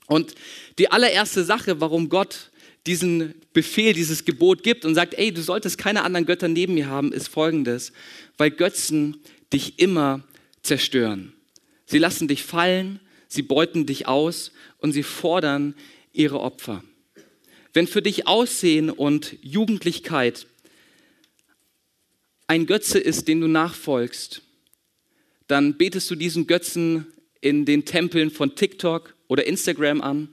Und 0.06 0.34
die 0.78 0.90
allererste 0.90 1.44
Sache, 1.44 1.80
warum 1.80 2.08
Gott 2.08 2.49
diesen 2.86 3.34
Befehl, 3.52 3.92
dieses 3.92 4.24
Gebot 4.24 4.62
gibt 4.62 4.84
und 4.84 4.94
sagt, 4.94 5.14
ey, 5.14 5.32
du 5.32 5.42
solltest 5.42 5.78
keine 5.78 6.02
anderen 6.02 6.26
Götter 6.26 6.48
neben 6.48 6.74
mir 6.74 6.88
haben, 6.88 7.12
ist 7.12 7.28
folgendes, 7.28 7.92
weil 8.38 8.50
Götzen 8.50 9.16
dich 9.52 9.78
immer 9.78 10.22
zerstören. 10.62 11.32
Sie 11.86 11.98
lassen 11.98 12.28
dich 12.28 12.42
fallen, 12.42 13.00
sie 13.28 13.42
beuten 13.42 13.86
dich 13.86 14.06
aus 14.06 14.52
und 14.78 14.92
sie 14.92 15.02
fordern 15.02 15.74
ihre 16.12 16.40
Opfer. 16.40 16.82
Wenn 17.72 17.86
für 17.86 18.02
dich 18.02 18.26
Aussehen 18.26 18.90
und 18.90 19.36
Jugendlichkeit 19.42 20.46
ein 22.46 22.66
Götze 22.66 22.98
ist, 22.98 23.28
den 23.28 23.40
du 23.40 23.46
nachfolgst, 23.46 24.42
dann 25.46 25.76
betest 25.76 26.10
du 26.10 26.16
diesen 26.16 26.46
Götzen 26.46 27.06
in 27.40 27.64
den 27.64 27.84
Tempeln 27.84 28.30
von 28.30 28.54
TikTok 28.54 29.14
oder 29.28 29.46
Instagram 29.46 30.00
an. 30.00 30.28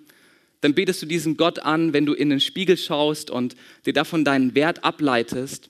Dann 0.61 0.73
betest 0.73 1.01
du 1.01 1.05
diesen 1.05 1.37
Gott 1.37 1.59
an, 1.59 1.93
wenn 1.93 2.05
du 2.05 2.13
in 2.13 2.29
den 2.29 2.39
Spiegel 2.39 2.77
schaust 2.77 3.29
und 3.29 3.55
dir 3.85 3.93
davon 3.93 4.25
deinen 4.25 4.55
Wert 4.55 4.83
ableitest. 4.83 5.69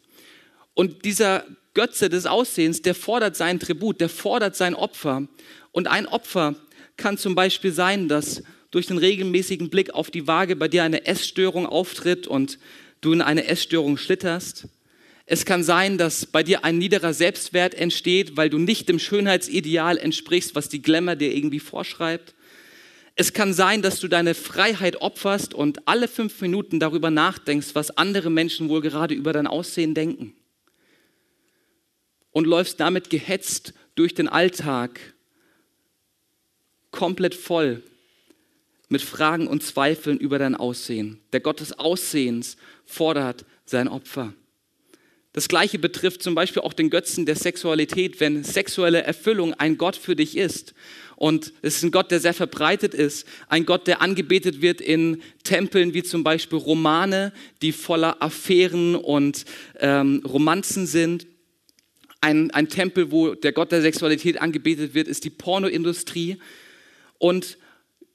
Und 0.73 1.05
dieser 1.05 1.45
Götze 1.73 2.09
des 2.09 2.25
Aussehens, 2.25 2.81
der 2.81 2.95
fordert 2.95 3.35
seinen 3.35 3.59
Tribut, 3.59 3.99
der 3.99 4.09
fordert 4.09 4.55
sein 4.55 4.75
Opfer. 4.75 5.27
Und 5.71 5.87
ein 5.87 6.07
Opfer, 6.07 6.55
kann 6.97 7.17
zum 7.17 7.35
Beispiel 7.35 7.71
sein, 7.71 8.07
dass 8.07 8.43
durch 8.71 8.87
den 8.87 8.97
regelmäßigen 8.97 9.69
Blick 9.69 9.91
auf 9.91 10.11
die 10.11 10.27
Waage 10.27 10.55
bei 10.55 10.67
dir 10.67 10.83
eine 10.83 11.05
Essstörung 11.05 11.65
auftritt 11.65 12.27
und 12.27 12.59
du 13.01 13.13
in 13.13 13.21
eine 13.21 13.45
Essstörung 13.45 13.97
schlitterst. 13.97 14.67
Es 15.25 15.45
kann 15.45 15.63
sein, 15.63 15.97
dass 15.97 16.25
bei 16.25 16.41
dir 16.41 16.63
ein 16.63 16.77
niederer 16.77 17.13
Selbstwert 17.13 17.75
entsteht, 17.75 18.37
weil 18.37 18.49
du 18.49 18.57
nicht 18.57 18.89
dem 18.89 18.97
Schönheitsideal 18.97 19.97
entsprichst, 19.97 20.55
was 20.55 20.69
die 20.69 20.81
Glamour 20.81 21.15
dir 21.15 21.33
irgendwie 21.35 21.59
vorschreibt. 21.59 22.33
Es 23.19 23.33
kann 23.33 23.51
sein, 23.51 23.81
dass 23.81 23.99
du 23.99 24.07
deine 24.07 24.35
Freiheit 24.35 25.01
opferst 25.01 25.55
und 25.55 25.87
alle 25.87 26.07
fünf 26.07 26.39
Minuten 26.39 26.79
darüber 26.79 27.09
nachdenkst, 27.09 27.69
was 27.73 27.97
andere 27.97 28.29
Menschen 28.29 28.69
wohl 28.69 28.79
gerade 28.79 29.15
über 29.15 29.33
dein 29.33 29.47
Aussehen 29.47 29.95
denken. 29.95 30.35
Und 32.31 32.45
läufst 32.45 32.79
damit 32.79 33.09
gehetzt 33.09 33.73
durch 33.95 34.13
den 34.13 34.27
Alltag, 34.27 34.99
komplett 36.91 37.33
voll 37.33 37.81
mit 38.87 39.01
Fragen 39.01 39.47
und 39.47 39.63
Zweifeln 39.63 40.19
über 40.19 40.37
dein 40.37 40.55
Aussehen. 40.55 41.19
Der 41.33 41.39
Gott 41.39 41.59
des 41.59 41.73
Aussehens 41.79 42.55
fordert 42.85 43.45
sein 43.65 43.87
Opfer. 43.87 44.35
Das 45.33 45.47
gleiche 45.47 45.77
betrifft 45.77 46.23
zum 46.23 46.35
Beispiel 46.35 46.61
auch 46.61 46.73
den 46.73 46.89
Götzen 46.91 47.25
der 47.25 47.35
Sexualität, 47.35 48.19
wenn 48.19 48.43
sexuelle 48.43 49.03
Erfüllung 49.03 49.53
ein 49.55 49.77
Gott 49.77 49.95
für 49.95 50.15
dich 50.15 50.37
ist. 50.37 50.73
Und 51.17 51.51
es 51.63 51.77
ist 51.77 51.83
ein 51.83 51.89
Gott, 51.89 52.11
der 52.11 52.19
sehr 52.19 52.35
verbreitet 52.35 52.93
ist, 52.93 53.25
ein 53.49 53.65
Gott, 53.65 53.87
der 53.87 54.03
angebetet 54.03 54.61
wird 54.61 54.79
in 54.79 55.23
Tempeln 55.43 55.95
wie 55.95 56.03
zum 56.03 56.23
Beispiel 56.23 56.59
Romane, 56.59 57.33
die 57.63 57.71
voller 57.71 58.21
Affären 58.21 58.93
und 58.95 59.45
ähm, 59.79 60.21
Romanzen 60.23 60.85
sind. 60.85 61.25
Ein, 62.21 62.51
ein 62.51 62.69
Tempel, 62.69 63.11
wo 63.11 63.33
der 63.33 63.51
Gott 63.51 63.71
der 63.71 63.81
Sexualität 63.81 64.39
angebetet 64.39 64.93
wird, 64.93 65.07
ist 65.07 65.23
die 65.23 65.31
Pornoindustrie. 65.31 66.37
Und 67.17 67.57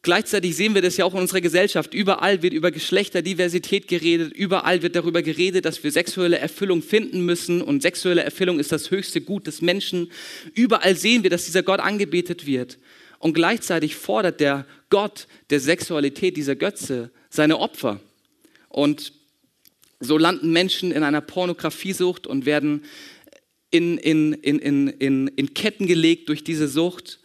Gleichzeitig 0.05 0.57
sehen 0.57 0.75
wir 0.75 0.83
das 0.83 0.97
ja 0.97 1.05
auch 1.05 1.15
in 1.15 1.21
unserer 1.21 1.41
Gesellschaft. 1.41 1.95
Überall 1.95 2.43
wird 2.43 2.53
über 2.53 2.73
Geschlechterdiversität 2.73 3.87
geredet, 3.87 4.33
überall 4.33 4.83
wird 4.83 4.97
darüber 4.97 5.23
geredet, 5.23 5.65
dass 5.65 5.85
wir 5.85 5.93
sexuelle 5.93 6.39
Erfüllung 6.39 6.83
finden 6.83 7.25
müssen 7.25 7.63
und 7.63 7.83
sexuelle 7.83 8.25
Erfüllung 8.25 8.59
ist 8.59 8.73
das 8.73 8.91
höchste 8.91 9.21
Gut 9.21 9.47
des 9.47 9.63
Menschen. 9.63 10.11
Überall 10.55 10.97
sehen 10.97 11.23
wir, 11.23 11.31
dass 11.31 11.45
dieser 11.45 11.63
Gott 11.63 11.79
angebetet 11.79 12.47
wird. 12.47 12.79
Und 13.23 13.35
gleichzeitig 13.35 13.95
fordert 13.95 14.41
der 14.41 14.67
Gott 14.91 15.29
der 15.50 15.61
Sexualität, 15.61 16.37
dieser 16.37 16.57
Götze, 16.57 17.12
seine 17.31 17.59
Opfer. 17.61 18.00
Und 18.69 19.12
so 20.00 20.19
landen 20.19 20.50
Menschen 20.52 20.91
in 20.91 21.05
einer 21.05 21.21
Pornografiesucht 21.21 22.26
und 22.26 22.47
werden 22.47 22.85
in, 23.71 23.97
in, 23.97 24.33
in, 24.33 24.59
in, 24.88 25.29
in 25.29 25.55
Ketten 25.55 25.87
gelegt 25.87 26.29
durch 26.29 26.43
diese 26.43 26.67
Sucht 26.67 27.21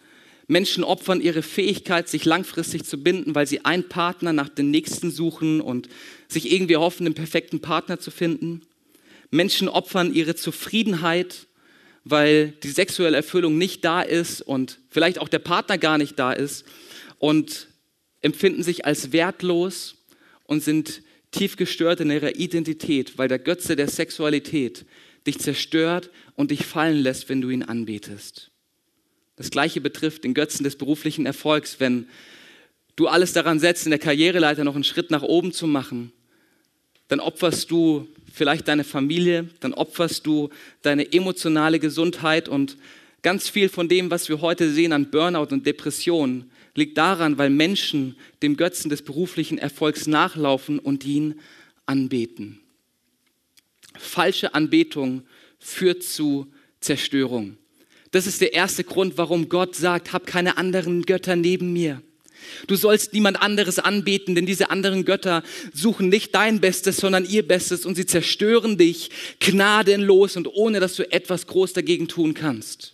Menschen 0.48 0.86
opfern 0.86 1.20
ihre 1.20 1.42
Fähigkeit, 1.42 2.08
sich 2.08 2.24
langfristig 2.24 2.86
zu 2.86 3.04
binden, 3.04 3.36
weil 3.36 3.48
sie 3.48 3.66
einen 3.66 3.90
Partner 3.90 4.32
nach 4.32 4.48
dem 4.48 4.72
nächsten 4.72 5.12
suchen 5.12 5.60
und 5.60 5.90
sich 6.30 6.52
irgendwie 6.52 6.78
hoffen, 6.78 7.04
den 7.04 7.16
perfekten 7.16 7.60
Partner 7.60 8.00
zu 8.00 8.12
finden. 8.12 8.62
Menschen 9.30 9.68
opfern 9.68 10.14
ihre 10.14 10.36
Zufriedenheit, 10.36 11.47
weil 12.10 12.50
die 12.64 12.70
sexuelle 12.70 13.18
Erfüllung 13.18 13.58
nicht 13.58 13.84
da 13.84 14.02
ist 14.02 14.42
und 14.42 14.80
vielleicht 14.90 15.20
auch 15.20 15.28
der 15.28 15.40
Partner 15.40 15.78
gar 15.78 15.98
nicht 15.98 16.18
da 16.20 16.34
ist 16.34 16.66
und 17.20 17.68
empfinden 18.22 18.64
sich 18.64 18.86
als 18.86 19.12
wertlos 19.12 19.96
und 20.46 20.64
sind 20.64 21.02
tief 21.32 21.58
gestört 21.58 22.00
in 22.00 22.12
ihrer 22.12 22.36
Identität, 22.36 23.18
weil 23.18 23.28
der 23.28 23.40
Götze 23.40 23.76
der 23.76 23.88
Sexualität 23.88 24.86
dich 25.26 25.40
zerstört 25.40 26.10
und 26.36 26.52
dich 26.52 26.66
fallen 26.66 26.98
lässt, 26.98 27.30
wenn 27.30 27.42
du 27.42 27.50
ihn 27.50 27.64
anbetest. 27.64 28.50
Das 29.36 29.52
Gleiche 29.52 29.82
betrifft 29.82 30.24
den 30.24 30.34
Götzen 30.34 30.64
des 30.64 30.78
beruflichen 30.78 31.26
Erfolgs. 31.26 31.80
Wenn 31.80 32.08
du 32.96 33.08
alles 33.08 33.34
daran 33.34 33.60
setzt, 33.60 33.86
in 33.86 33.92
der 33.92 34.00
Karriereleiter 34.00 34.64
noch 34.64 34.76
einen 34.76 34.84
Schritt 34.84 35.12
nach 35.12 35.22
oben 35.22 35.52
zu 35.52 35.68
machen, 35.68 36.12
dann 37.08 37.20
opferst 37.20 37.72
du 37.72 38.08
vielleicht 38.34 38.68
deine 38.68 38.84
Familie, 38.84 39.50
dann 39.60 39.74
opferst 39.74 40.26
du 40.26 40.50
deine 40.82 41.12
emotionale 41.12 41.80
Gesundheit 41.80 42.50
und 42.50 42.78
ganz 43.22 43.50
viel 43.50 43.70
von 43.70 43.90
dem, 43.90 44.12
was 44.12 44.30
wir 44.30 44.42
heute 44.42 44.72
sehen 44.72 44.94
an 44.94 45.10
Burnout 45.10 45.54
und 45.54 45.66
Depression, 45.66 46.50
liegt 46.76 46.98
daran, 46.98 47.38
weil 47.38 47.50
Menschen 47.50 48.16
dem 48.44 48.56
Götzen 48.56 48.90
des 48.90 49.02
beruflichen 49.02 49.58
Erfolgs 49.58 50.06
nachlaufen 50.06 50.78
und 50.78 51.06
ihn 51.06 51.40
anbeten. 51.88 52.60
Falsche 53.98 54.54
Anbetung 54.54 55.24
führt 55.60 56.04
zu 56.04 56.48
Zerstörung. 56.80 57.58
Das 58.12 58.28
ist 58.28 58.42
der 58.42 58.54
erste 58.54 58.84
Grund, 58.84 59.18
warum 59.18 59.50
Gott 59.50 59.76
sagt, 59.76 60.14
hab 60.14 60.28
keine 60.28 60.58
anderen 60.58 61.04
Götter 61.04 61.36
neben 61.36 61.74
mir. 61.74 62.02
Du 62.68 62.76
sollst 62.76 63.14
niemand 63.14 63.42
anderes 63.42 63.80
anbeten, 63.80 64.36
denn 64.36 64.46
diese 64.46 64.70
anderen 64.70 65.06
Götter 65.06 65.44
suchen 65.74 66.10
nicht 66.10 66.34
dein 66.34 66.60
Bestes, 66.60 66.98
sondern 66.98 67.26
ihr 67.26 67.48
Bestes 67.48 67.86
und 67.86 67.96
sie 67.96 68.06
zerstören 68.06 68.78
dich 68.78 69.10
gnadenlos 69.40 70.36
und 70.36 70.48
ohne 70.48 70.80
dass 70.80 70.96
du 70.96 71.12
etwas 71.12 71.48
groß 71.48 71.74
dagegen 71.74 72.08
tun 72.08 72.34
kannst. 72.34 72.94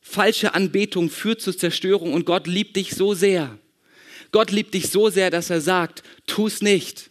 Falsche 0.00 0.54
Anbetung 0.54 1.10
führt 1.10 1.40
zur 1.40 1.56
Zerstörung 1.56 2.12
und 2.14 2.24
Gott 2.24 2.46
liebt 2.46 2.76
dich 2.76 2.92
so 2.92 3.14
sehr. 3.14 3.58
Gott 4.32 4.50
liebt 4.50 4.74
dich 4.74 4.88
so 4.88 5.10
sehr, 5.10 5.30
dass 5.30 5.50
er 5.50 5.60
sagt, 5.60 6.02
tu 6.26 6.46
es 6.46 6.62
nicht. 6.62 7.10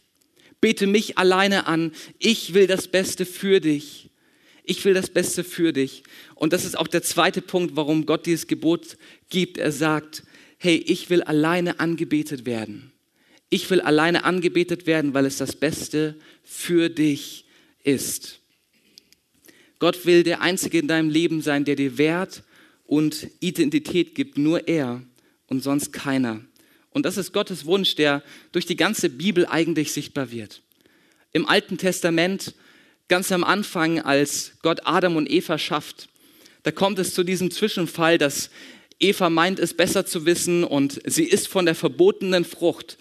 Bete 0.61 0.87
mich 0.87 1.17
alleine 1.17 1.67
an. 1.67 1.93
Ich 2.17 2.53
will 2.53 2.67
das 2.67 2.87
Beste 2.87 3.25
für 3.25 3.59
dich. 3.59 4.09
Ich 4.63 4.83
will 4.85 4.93
das 4.93 5.09
Beste 5.09 5.43
für 5.43 5.73
dich. 5.73 6.03
Und 6.35 6.53
das 6.53 6.65
ist 6.65 6.77
auch 6.77 6.87
der 6.87 7.01
zweite 7.01 7.41
Punkt, 7.41 7.75
warum 7.75 8.05
Gott 8.05 8.25
dieses 8.25 8.47
Gebot 8.47 8.97
gibt. 9.29 9.57
Er 9.57 9.71
sagt, 9.71 10.23
hey, 10.59 10.75
ich 10.75 11.09
will 11.09 11.23
alleine 11.23 11.79
angebetet 11.79 12.45
werden. 12.45 12.91
Ich 13.49 13.69
will 13.71 13.81
alleine 13.81 14.25
angebetet 14.25 14.85
werden, 14.85 15.13
weil 15.15 15.25
es 15.25 15.37
das 15.37 15.55
Beste 15.55 16.15
für 16.43 16.89
dich 16.89 17.45
ist. 17.83 18.41
Gott 19.79 20.05
will 20.05 20.23
der 20.23 20.41
Einzige 20.41 20.77
in 20.77 20.87
deinem 20.87 21.09
Leben 21.09 21.41
sein, 21.41 21.65
der 21.65 21.75
dir 21.75 21.97
Wert 21.97 22.43
und 22.85 23.27
Identität 23.39 24.13
gibt. 24.13 24.37
Nur 24.37 24.67
er 24.67 25.01
und 25.47 25.63
sonst 25.63 25.93
keiner. 25.93 26.41
Und 26.91 27.05
das 27.05 27.17
ist 27.17 27.31
Gottes 27.31 27.65
Wunsch, 27.65 27.95
der 27.95 28.21
durch 28.51 28.65
die 28.65 28.75
ganze 28.75 29.09
Bibel 29.09 29.45
eigentlich 29.45 29.93
sichtbar 29.93 30.31
wird. 30.31 30.61
Im 31.31 31.47
Alten 31.47 31.77
Testament 31.77 32.53
ganz 33.07 33.31
am 33.31 33.43
Anfang, 33.43 34.01
als 34.01 34.53
Gott 34.61 34.81
Adam 34.83 35.15
und 35.15 35.29
Eva 35.29 35.57
schafft, 35.57 36.09
da 36.63 36.71
kommt 36.71 36.99
es 36.99 37.13
zu 37.13 37.23
diesem 37.23 37.51
Zwischenfall, 37.51 38.17
dass 38.17 38.49
Eva 38.99 39.29
meint, 39.29 39.59
es 39.59 39.73
besser 39.73 40.05
zu 40.05 40.25
wissen 40.25 40.63
und 40.63 41.01
sie 41.05 41.23
isst 41.23 41.47
von 41.47 41.65
der 41.65 41.75
verbotenen 41.75 42.45
Frucht, 42.45 42.97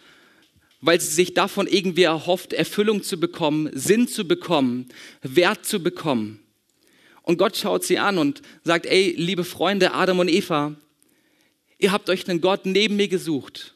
weil 0.80 1.00
sie 1.00 1.12
sich 1.12 1.34
davon 1.34 1.66
irgendwie 1.66 2.04
erhofft, 2.04 2.52
Erfüllung 2.52 3.02
zu 3.02 3.18
bekommen, 3.18 3.70
Sinn 3.72 4.06
zu 4.06 4.26
bekommen, 4.26 4.88
Wert 5.22 5.66
zu 5.66 5.82
bekommen. 5.82 6.40
Und 7.22 7.36
Gott 7.36 7.56
schaut 7.56 7.84
sie 7.84 7.98
an 7.98 8.18
und 8.18 8.42
sagt, 8.62 8.86
ey, 8.86 9.14
liebe 9.16 9.44
Freunde 9.44 9.92
Adam 9.92 10.20
und 10.20 10.28
Eva, 10.28 10.76
ihr 11.78 11.92
habt 11.92 12.08
euch 12.10 12.28
einen 12.28 12.40
Gott 12.40 12.64
neben 12.64 12.96
mir 12.96 13.08
gesucht 13.08 13.74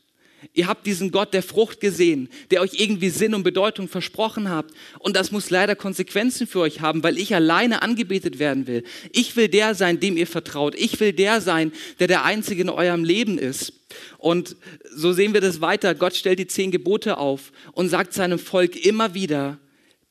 Ihr 0.55 0.67
habt 0.67 0.87
diesen 0.87 1.13
Gott 1.13 1.35
der 1.35 1.43
Frucht 1.43 1.81
gesehen, 1.81 2.29
der 2.51 2.61
euch 2.61 2.75
irgendwie 2.75 3.11
Sinn 3.11 3.35
und 3.35 3.43
Bedeutung 3.43 3.89
versprochen 3.89 4.49
habt. 4.49 4.75
Und 4.99 5.17
das 5.17 5.31
muss 5.31 5.51
leider 5.51 5.77
Konsequenzen 5.77 6.47
für 6.47 6.61
euch 6.61 6.81
haben, 6.81 7.03
weil 7.03 7.19
ich 7.19 7.35
alleine 7.35 7.83
angebetet 7.83 8.39
werden 8.39 8.67
will. 8.67 8.83
Ich 9.13 9.37
will 9.37 9.49
der 9.49 9.75
sein, 9.75 10.01
dem 10.01 10.17
ihr 10.17 10.27
vertraut. 10.27 10.75
Ich 10.75 10.99
will 11.01 11.13
der 11.13 11.41
sein, 11.41 11.73
der 12.01 12.09
der 12.09 12.25
Einzige 12.25 12.63
in 12.63 12.69
eurem 12.69 13.05
Leben 13.05 13.39
ist. 13.39 13.73
Und 14.19 14.57
so 14.95 15.13
sehen 15.13 15.35
wir 15.35 15.41
das 15.41 15.61
weiter. 15.61 15.95
Gott 15.95 16.17
stellt 16.17 16.39
die 16.39 16.47
zehn 16.47 16.71
Gebote 16.71 17.19
auf 17.19 17.53
und 17.73 17.89
sagt 17.89 18.13
seinem 18.13 18.39
Volk 18.39 18.77
immer 18.85 19.15
wieder, 19.15 19.59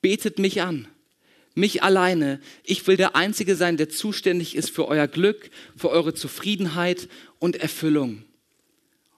betet 0.02 0.40
mich 0.40 0.62
an. 0.62 0.88
Mich 1.54 1.84
alleine. 1.84 2.40
Ich 2.64 2.88
will 2.88 2.96
der 2.96 3.16
Einzige 3.18 3.58
sein, 3.58 3.76
der 3.76 3.90
zuständig 3.90 4.56
ist 4.56 4.70
für 4.70 4.88
euer 4.88 5.08
Glück, 5.08 5.50
für 5.76 5.90
eure 5.90 6.14
Zufriedenheit 6.14 7.10
und 7.40 7.58
Erfüllung. 7.58 8.24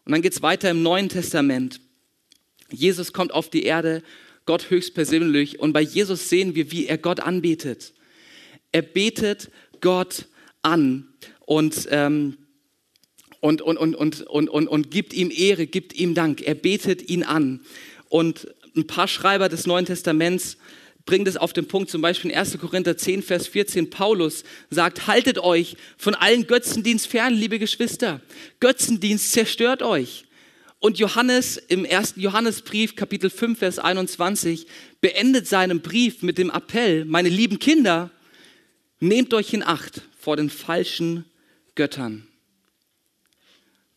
Und 0.06 0.12
dann 0.12 0.22
geht 0.22 0.34
es 0.34 0.42
weiter 0.42 0.70
im 0.70 0.84
Neuen 0.84 1.10
Testament. 1.10 1.80
Jesus 2.70 3.14
kommt 3.14 3.34
auf 3.34 3.50
die 3.50 3.64
Erde, 3.64 4.04
Gott 4.46 4.70
höchstpersönlich. 4.70 5.60
Und 5.60 5.74
bei 5.74 5.82
Jesus 5.82 6.30
sehen 6.30 6.56
wir, 6.56 6.72
wie 6.72 6.88
er 6.88 6.98
Gott 6.98 7.20
anbetet. 7.20 7.94
Er 8.72 8.82
betet 8.82 9.50
Gott 9.80 10.26
an 10.62 11.08
und, 11.46 11.88
ähm, 11.92 12.38
und, 13.40 13.62
und, 13.62 13.78
und, 13.78 13.96
und, 13.96 14.22
und, 14.22 14.50
und, 14.50 14.68
und 14.68 14.92
gibt 14.92 15.14
ihm 15.14 15.32
Ehre, 15.32 15.68
gibt 15.68 15.94
ihm 15.94 16.14
Dank. 16.14 16.42
Er 16.42 16.56
betet 16.56 17.10
ihn 17.10 17.24
an. 17.24 17.62
Und 18.10 18.48
ein 18.76 18.88
paar 18.88 19.08
Schreiber 19.08 19.50
des 19.50 19.68
Neuen 19.68 19.86
Testaments 19.86 20.58
bringt 21.06 21.28
es 21.28 21.38
auf 21.38 21.54
den 21.54 21.68
Punkt, 21.68 21.90
zum 21.90 22.02
Beispiel 22.02 22.32
in 22.32 22.38
1. 22.38 22.58
Korinther 22.60 22.98
10, 22.98 23.24
Vers 23.24 23.48
14, 23.48 23.90
Paulus 23.90 24.44
sagt, 24.70 25.08
haltet 25.08 25.38
euch 25.38 25.76
von 25.98 26.16
allen 26.16 26.48
Götzendienst 26.48 27.08
fern, 27.08 27.34
liebe 27.34 27.60
Geschwister. 27.60 28.22
Götzendienst 28.60 29.32
zerstört 29.32 29.82
euch. 29.82 30.26
Und 30.80 31.00
Johannes 31.00 31.58
im 31.58 31.86
ersten 31.86 32.20
Johannesbrief, 32.20 32.96
Kapitel 32.96 33.30
5, 33.30 33.60
Vers 33.60 33.80
21, 33.80 34.68
beendet 35.02 35.48
seinen 35.48 35.82
Brief 35.82 36.22
mit 36.22 36.38
dem 36.38 36.50
Appell, 36.50 37.06
meine 37.06 37.30
lieben 37.30 37.60
Kinder, 37.60 38.12
nehmt 39.00 39.34
euch 39.34 39.54
in 39.54 39.64
Acht 39.64 40.02
vor 40.18 40.38
den 40.38 40.50
falschen 40.50 41.26
Göttern. 41.76 42.28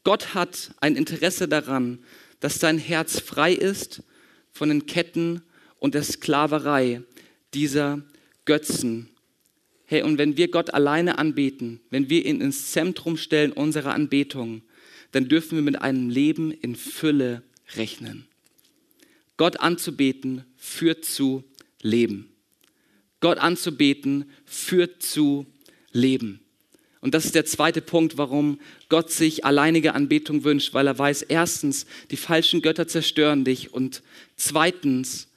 Gott 0.05 0.35
hat 0.35 0.73
ein 0.81 0.95
Interesse 0.95 1.49
daran, 1.49 1.99
dass 2.41 2.59
dein 2.59 2.79
Herz 2.79 3.21
frei 3.21 3.53
ist 3.53 4.03
von 4.53 4.69
den 4.69 4.87
Ketten 4.87 5.43
und 5.79 5.95
der 5.95 6.03
Sklaverei 6.03 7.03
dieser 7.55 8.03
Götzen. 8.45 9.09
Hey, 9.87 10.03
und 10.03 10.19
wenn 10.19 10.37
wir 10.37 10.51
Gott 10.51 10.75
alleine 10.75 11.19
anbeten, 11.19 11.81
wenn 11.91 12.11
wir 12.11 12.25
ihn 12.25 12.41
ins 12.41 12.73
Zentrum 12.73 13.17
stellen 13.17 13.53
unserer 13.53 13.95
Anbetung, 13.95 14.63
dann 15.13 15.29
dürfen 15.29 15.57
wir 15.57 15.63
mit 15.63 15.81
einem 15.81 16.11
Leben 16.11 16.51
in 16.51 16.77
Fülle 16.77 17.43
rechnen. 17.77 18.27
Gott 19.37 19.61
anzubeten 19.61 20.45
führt 20.57 21.05
zu 21.05 21.45
Leben. 21.83 22.29
Gott 23.21 23.39
anzubeten 23.39 24.31
führt 24.45 25.03
zu 25.03 25.47
Leben. 25.93 26.41
Und 27.01 27.15
das 27.15 27.25
ist 27.25 27.35
der 27.35 27.45
zweite 27.45 27.83
Punkt, 27.83 28.19
warum 28.19 28.59
Gott 28.89 29.11
sich 29.11 29.45
alleinige 29.45 29.95
Anbetung 29.95 30.45
wünscht, 30.45 30.75
weil 30.75 30.87
er 30.87 30.99
weiß, 30.99 31.23
erstens, 31.23 31.87
die 32.11 32.17
falschen 32.17 32.63
Götter 32.63 32.89
zerstören 32.89 33.45
dich 33.45 33.73
und 33.73 34.03
zweitens, 34.37 35.29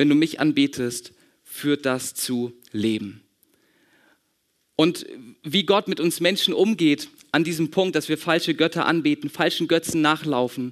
wenn 0.00 0.08
du 0.08 0.14
mich 0.14 0.40
anbetest, 0.40 1.12
führt 1.44 1.84
das 1.84 2.14
zu 2.14 2.54
Leben. 2.72 3.20
Und 4.74 5.04
wie 5.42 5.64
Gott 5.64 5.88
mit 5.88 6.00
uns 6.00 6.20
Menschen 6.20 6.54
umgeht 6.54 7.10
an 7.32 7.44
diesem 7.44 7.70
Punkt, 7.70 7.94
dass 7.94 8.08
wir 8.08 8.16
falsche 8.16 8.54
Götter 8.54 8.86
anbeten, 8.86 9.28
falschen 9.28 9.68
Götzen 9.68 10.00
nachlaufen, 10.00 10.70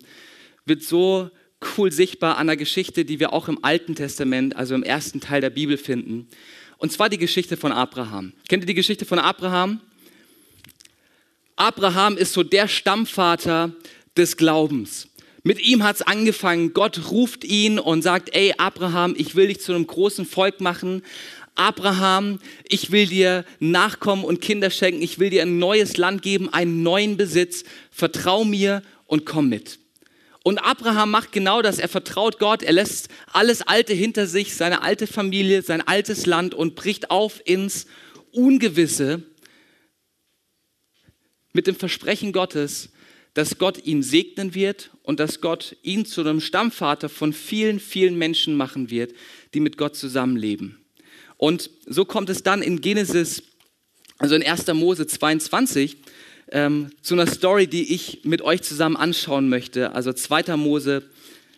wird 0.64 0.82
so 0.82 1.30
cool 1.76 1.92
sichtbar 1.92 2.38
an 2.38 2.46
der 2.46 2.56
Geschichte, 2.56 3.04
die 3.04 3.20
wir 3.20 3.34
auch 3.34 3.48
im 3.48 3.62
Alten 3.62 3.94
Testament, 3.94 4.56
also 4.56 4.74
im 4.74 4.82
ersten 4.82 5.20
Teil 5.20 5.42
der 5.42 5.50
Bibel 5.50 5.76
finden. 5.76 6.28
Und 6.78 6.90
zwar 6.90 7.10
die 7.10 7.18
Geschichte 7.18 7.58
von 7.58 7.70
Abraham. 7.70 8.32
Kennt 8.48 8.62
ihr 8.62 8.68
die 8.68 8.72
Geschichte 8.72 9.04
von 9.04 9.18
Abraham? 9.18 9.82
Abraham 11.56 12.16
ist 12.16 12.32
so 12.32 12.42
der 12.42 12.66
Stammvater 12.66 13.74
des 14.16 14.38
Glaubens. 14.38 15.06
Mit 15.48 15.60
ihm 15.60 15.82
hat 15.82 15.96
es 15.96 16.02
angefangen. 16.02 16.74
Gott 16.74 17.10
ruft 17.10 17.42
ihn 17.42 17.78
und 17.78 18.02
sagt, 18.02 18.34
ey 18.34 18.52
Abraham, 18.58 19.14
ich 19.16 19.34
will 19.34 19.46
dich 19.46 19.62
zu 19.62 19.72
einem 19.72 19.86
großen 19.86 20.26
Volk 20.26 20.60
machen. 20.60 21.00
Abraham, 21.54 22.38
ich 22.68 22.90
will 22.90 23.06
dir 23.06 23.46
Nachkommen 23.58 24.26
und 24.26 24.42
Kinder 24.42 24.68
schenken. 24.68 25.00
Ich 25.00 25.18
will 25.18 25.30
dir 25.30 25.40
ein 25.40 25.58
neues 25.58 25.96
Land 25.96 26.20
geben, 26.20 26.52
einen 26.52 26.82
neuen 26.82 27.16
Besitz. 27.16 27.64
Vertrau 27.90 28.44
mir 28.44 28.82
und 29.06 29.24
komm 29.24 29.48
mit. 29.48 29.78
Und 30.44 30.58
Abraham 30.58 31.12
macht 31.12 31.32
genau 31.32 31.62
das. 31.62 31.78
Er 31.78 31.88
vertraut 31.88 32.38
Gott. 32.38 32.62
Er 32.62 32.74
lässt 32.74 33.08
alles 33.32 33.62
Alte 33.62 33.94
hinter 33.94 34.26
sich, 34.26 34.54
seine 34.54 34.82
alte 34.82 35.06
Familie, 35.06 35.62
sein 35.62 35.80
altes 35.80 36.26
Land 36.26 36.52
und 36.52 36.74
bricht 36.74 37.10
auf 37.10 37.40
ins 37.46 37.86
Ungewisse 38.32 39.22
mit 41.54 41.66
dem 41.66 41.74
Versprechen 41.74 42.32
Gottes, 42.32 42.90
dass 43.38 43.56
Gott 43.56 43.86
ihn 43.86 44.02
segnen 44.02 44.52
wird 44.56 44.90
und 45.04 45.20
dass 45.20 45.40
Gott 45.40 45.76
ihn 45.84 46.04
zu 46.04 46.22
einem 46.22 46.40
Stammvater 46.40 47.08
von 47.08 47.32
vielen, 47.32 47.78
vielen 47.78 48.18
Menschen 48.18 48.56
machen 48.56 48.90
wird, 48.90 49.14
die 49.54 49.60
mit 49.60 49.78
Gott 49.78 49.94
zusammenleben. 49.94 50.76
Und 51.36 51.70
so 51.86 52.04
kommt 52.04 52.30
es 52.30 52.42
dann 52.42 52.62
in 52.62 52.80
Genesis, 52.80 53.44
also 54.18 54.34
in 54.34 54.42
1. 54.42 54.66
Mose 54.74 55.06
22, 55.06 55.98
ähm, 56.50 56.90
zu 57.00 57.14
einer 57.14 57.28
Story, 57.28 57.68
die 57.68 57.94
ich 57.94 58.24
mit 58.24 58.42
euch 58.42 58.62
zusammen 58.62 58.96
anschauen 58.96 59.48
möchte. 59.48 59.92
Also 59.92 60.12
2. 60.12 60.56
Mose, 60.56 61.04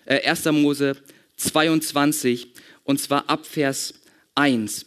äh, 0.05 0.21
1. 0.29 0.53
Mose 0.53 0.99
22 1.39 2.49
und 2.85 3.01
zwar 3.01 3.31
ab 3.31 3.47
Vers 3.47 3.95
1. 4.35 4.85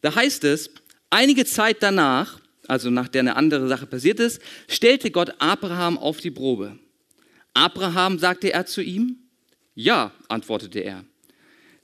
Da 0.00 0.14
heißt 0.14 0.44
es, 0.44 0.70
einige 1.10 1.44
Zeit 1.44 1.78
danach, 1.80 2.38
also 2.68 2.90
nachdem 2.90 3.20
eine 3.20 3.36
andere 3.36 3.68
Sache 3.68 3.86
passiert 3.86 4.20
ist, 4.20 4.40
stellte 4.68 5.10
Gott 5.10 5.34
Abraham 5.38 5.98
auf 5.98 6.20
die 6.20 6.30
Probe. 6.30 6.78
Abraham 7.54 8.18
sagte 8.18 8.52
er 8.52 8.66
zu 8.66 8.82
ihm, 8.82 9.16
ja, 9.74 10.12
antwortete 10.28 10.80
er, 10.80 11.04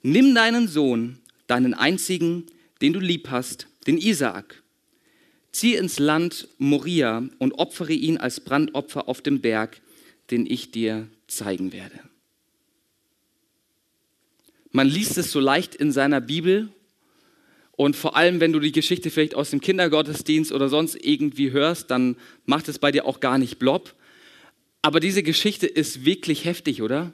nimm 0.01 0.33
deinen 0.35 0.67
Sohn, 0.67 1.19
deinen 1.47 1.73
einzigen, 1.73 2.45
den 2.81 2.93
du 2.93 2.99
lieb 2.99 3.29
hast, 3.29 3.67
den 3.87 3.97
Isaak, 3.97 4.63
Zieh 5.53 5.75
ins 5.75 5.99
Land 5.99 6.47
Moria 6.57 7.29
und 7.37 7.53
opfere 7.53 7.93
ihn 7.93 8.17
als 8.17 8.39
Brandopfer 8.39 9.07
auf 9.07 9.21
dem 9.21 9.39
Berg, 9.39 9.81
den 10.31 10.47
ich 10.47 10.71
dir 10.71 11.07
zeigen 11.27 11.71
werde. 11.71 11.99
Man 14.71 14.87
liest 14.87 15.19
es 15.19 15.31
so 15.31 15.39
leicht 15.39 15.75
in 15.75 15.91
seiner 15.91 16.21
Bibel 16.21 16.69
und 17.75 17.95
vor 17.95 18.15
allem, 18.15 18.39
wenn 18.39 18.53
du 18.53 18.59
die 18.59 18.71
Geschichte 18.71 19.09
vielleicht 19.09 19.35
aus 19.35 19.49
dem 19.49 19.61
Kindergottesdienst 19.61 20.51
oder 20.51 20.69
sonst 20.69 20.95
irgendwie 20.95 21.51
hörst, 21.51 21.89
dann 21.89 22.17
macht 22.45 22.67
es 22.67 22.77
bei 22.79 22.91
dir 22.91 23.05
auch 23.05 23.19
gar 23.19 23.37
nicht 23.37 23.57
blob. 23.57 23.95
Aber 24.81 24.99
diese 24.99 25.23
Geschichte 25.23 25.65
ist 25.65 26.05
wirklich 26.05 26.45
heftig, 26.45 26.81
oder? 26.81 27.13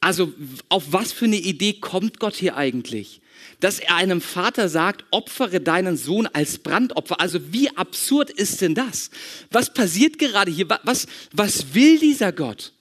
Also 0.00 0.32
auf 0.68 0.92
was 0.92 1.12
für 1.12 1.24
eine 1.24 1.36
Idee 1.36 1.74
kommt 1.74 2.20
Gott 2.20 2.34
hier 2.34 2.56
eigentlich? 2.56 3.20
dass 3.60 3.78
er 3.78 3.96
einem 3.96 4.20
Vater 4.20 4.68
sagt, 4.68 5.04
opfere 5.10 5.60
deinen 5.60 5.96
Sohn 5.96 6.26
als 6.26 6.58
Brandopfer. 6.58 7.20
Also 7.20 7.52
wie 7.52 7.74
absurd 7.76 8.30
ist 8.30 8.60
denn 8.60 8.74
das? 8.74 9.10
Was 9.50 9.72
passiert 9.72 10.18
gerade 10.18 10.50
hier? 10.50 10.68
Was, 10.82 11.06
was 11.32 11.74
will 11.74 11.98
dieser 11.98 12.32
Gott? 12.32 12.72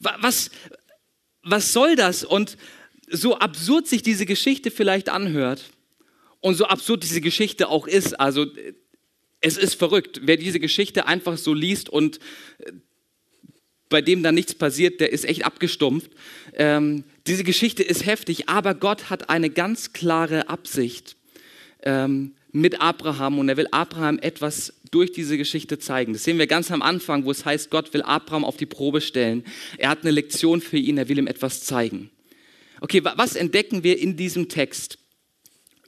Was, 0.00 0.50
was 1.42 1.72
soll 1.72 1.96
das? 1.96 2.24
Und 2.24 2.56
so 3.08 3.38
absurd 3.38 3.86
sich 3.86 4.02
diese 4.02 4.26
Geschichte 4.26 4.70
vielleicht 4.70 5.08
anhört 5.08 5.70
und 6.44 6.56
so 6.56 6.66
absurd 6.66 7.02
diese 7.02 7.22
Geschichte 7.22 7.70
auch 7.70 7.86
ist, 7.86 8.20
also 8.20 8.44
es 9.40 9.56
ist 9.56 9.76
verrückt, 9.76 10.20
wer 10.24 10.36
diese 10.36 10.60
Geschichte 10.60 11.06
einfach 11.06 11.38
so 11.38 11.54
liest 11.54 11.88
und 11.88 12.20
bei 13.88 14.02
dem 14.02 14.22
dann 14.22 14.34
nichts 14.34 14.54
passiert, 14.54 15.00
der 15.00 15.10
ist 15.10 15.24
echt 15.24 15.46
abgestumpft. 15.46 16.10
Ähm, 16.52 17.04
diese 17.26 17.44
Geschichte 17.44 17.82
ist 17.82 18.04
heftig, 18.04 18.50
aber 18.50 18.74
Gott 18.74 19.08
hat 19.08 19.30
eine 19.30 19.48
ganz 19.48 19.94
klare 19.94 20.50
Absicht 20.50 21.16
ähm, 21.82 22.32
mit 22.52 22.78
Abraham 22.78 23.38
und 23.38 23.48
er 23.48 23.56
will 23.56 23.68
Abraham 23.70 24.18
etwas 24.18 24.74
durch 24.90 25.12
diese 25.12 25.38
Geschichte 25.38 25.78
zeigen. 25.78 26.12
Das 26.12 26.24
sehen 26.24 26.38
wir 26.38 26.46
ganz 26.46 26.70
am 26.70 26.82
Anfang, 26.82 27.24
wo 27.24 27.30
es 27.30 27.46
heißt, 27.46 27.70
Gott 27.70 27.94
will 27.94 28.02
Abraham 28.02 28.44
auf 28.44 28.58
die 28.58 28.66
Probe 28.66 29.00
stellen. 29.00 29.44
Er 29.78 29.88
hat 29.88 30.02
eine 30.02 30.10
Lektion 30.10 30.60
für 30.60 30.76
ihn, 30.76 30.98
er 30.98 31.08
will 31.08 31.16
ihm 31.16 31.26
etwas 31.26 31.64
zeigen. 31.64 32.10
Okay, 32.82 33.02
was 33.02 33.34
entdecken 33.34 33.82
wir 33.82 33.98
in 33.98 34.18
diesem 34.18 34.50
Text 34.50 34.98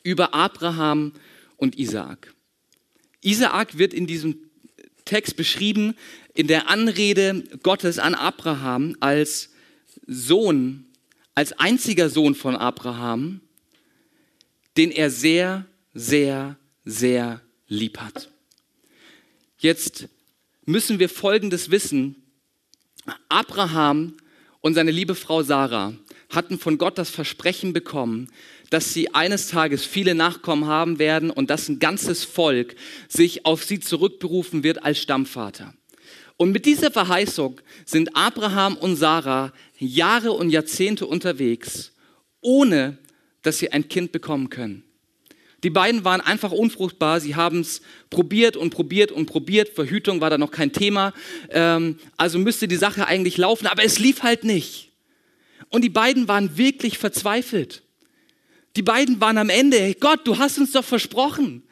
über 0.06 0.32
Abraham 0.34 1.12
und 1.56 1.78
Isaak? 1.78 2.32
Isaak 3.20 3.76
wird 3.76 3.92
in 3.92 4.06
diesem 4.06 4.38
Text 5.04 5.36
beschrieben 5.36 5.94
in 6.34 6.46
der 6.46 6.68
Anrede 6.68 7.42
Gottes 7.62 7.98
an 7.98 8.14
Abraham 8.14 8.96
als 9.00 9.50
Sohn, 10.06 10.86
als 11.34 11.52
einziger 11.58 12.08
Sohn 12.08 12.34
von 12.34 12.56
Abraham, 12.56 13.40
den 14.76 14.90
er 14.90 15.10
sehr, 15.10 15.66
sehr, 15.94 16.56
sehr 16.84 17.40
lieb 17.68 17.98
hat. 17.98 18.30
Jetzt 19.58 20.08
müssen 20.66 20.98
wir 20.98 21.08
Folgendes 21.08 21.70
wissen. 21.70 22.22
Abraham 23.28 24.16
und 24.60 24.74
seine 24.74 24.90
liebe 24.90 25.14
Frau 25.14 25.42
Sarah 25.42 25.94
hatten 26.28 26.58
von 26.58 26.76
Gott 26.76 26.98
das 26.98 27.10
Versprechen 27.10 27.72
bekommen, 27.72 28.28
dass 28.70 28.92
sie 28.92 29.14
eines 29.14 29.48
Tages 29.48 29.84
viele 29.84 30.14
Nachkommen 30.14 30.66
haben 30.66 30.98
werden 30.98 31.30
und 31.30 31.50
dass 31.50 31.68
ein 31.68 31.78
ganzes 31.78 32.24
Volk 32.24 32.74
sich 33.08 33.46
auf 33.46 33.64
sie 33.64 33.80
zurückberufen 33.80 34.62
wird 34.62 34.82
als 34.84 34.98
Stammvater. 34.98 35.74
Und 36.36 36.52
mit 36.52 36.66
dieser 36.66 36.90
Verheißung 36.90 37.60
sind 37.84 38.14
Abraham 38.14 38.76
und 38.76 38.96
Sarah 38.96 39.52
Jahre 39.78 40.32
und 40.32 40.50
Jahrzehnte 40.50 41.06
unterwegs, 41.06 41.92
ohne 42.40 42.98
dass 43.42 43.58
sie 43.58 43.72
ein 43.72 43.88
Kind 43.88 44.12
bekommen 44.12 44.50
können. 44.50 44.82
Die 45.62 45.70
beiden 45.70 46.04
waren 46.04 46.20
einfach 46.20 46.52
unfruchtbar. 46.52 47.20
Sie 47.20 47.34
haben 47.34 47.60
es 47.60 47.80
probiert 48.10 48.56
und 48.56 48.70
probiert 48.70 49.10
und 49.10 49.26
probiert. 49.26 49.70
Verhütung 49.70 50.20
war 50.20 50.30
da 50.30 50.38
noch 50.38 50.50
kein 50.50 50.72
Thema. 50.72 51.12
Ähm, 51.50 51.98
also 52.16 52.38
müsste 52.38 52.68
die 52.68 52.76
Sache 52.76 53.06
eigentlich 53.06 53.36
laufen, 53.36 53.66
aber 53.66 53.82
es 53.82 53.98
lief 53.98 54.22
halt 54.22 54.44
nicht. 54.44 54.92
Und 55.70 55.82
die 55.82 55.88
beiden 55.88 56.28
waren 56.28 56.56
wirklich 56.56 56.98
verzweifelt. 56.98 57.82
Die 58.76 58.82
beiden 58.82 59.20
waren 59.22 59.38
am 59.38 59.48
Ende, 59.48 59.78
hey 59.78 59.96
Gott, 59.98 60.20
du 60.24 60.36
hast 60.38 60.58
uns 60.58 60.72
doch 60.72 60.84
versprochen. 60.84 61.62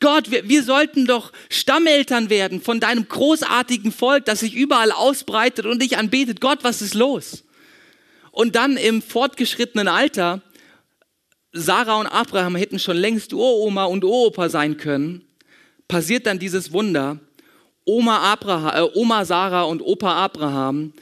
Gott, 0.00 0.30
wir, 0.30 0.48
wir, 0.48 0.62
sollten 0.62 1.04
doch 1.04 1.30
Stammeltern 1.50 2.30
werden 2.30 2.62
von 2.62 2.80
deinem 2.80 3.06
großartigen 3.06 3.92
Volk, 3.92 4.24
das 4.24 4.40
sich 4.40 4.54
überall 4.54 4.90
ausbreitet 4.90 5.66
und 5.66 5.82
dich 5.82 5.98
anbetet. 5.98 6.40
Gott, 6.40 6.60
was 6.62 6.80
ist 6.80 6.94
los? 6.94 7.44
Und 8.30 8.56
dann 8.56 8.78
im 8.78 9.02
fortgeschrittenen 9.02 9.88
Alter, 9.88 10.40
Sarah 11.52 12.00
und 12.00 12.06
Abraham 12.06 12.56
hätten 12.56 12.78
schon 12.78 12.96
längst 12.96 13.34
Uroma 13.34 13.84
und 13.84 14.02
Uropa 14.02 14.48
sein 14.48 14.78
können, 14.78 15.22
passiert 15.86 16.26
dann 16.26 16.38
dieses 16.38 16.72
Wunder. 16.72 17.20
Oma, 17.84 18.32
Abraham, 18.32 18.74
äh, 18.74 18.98
Oma 18.98 19.26
Sarah 19.26 19.64
und 19.64 19.82
Opa 19.82 20.14
Abraham 20.14 20.94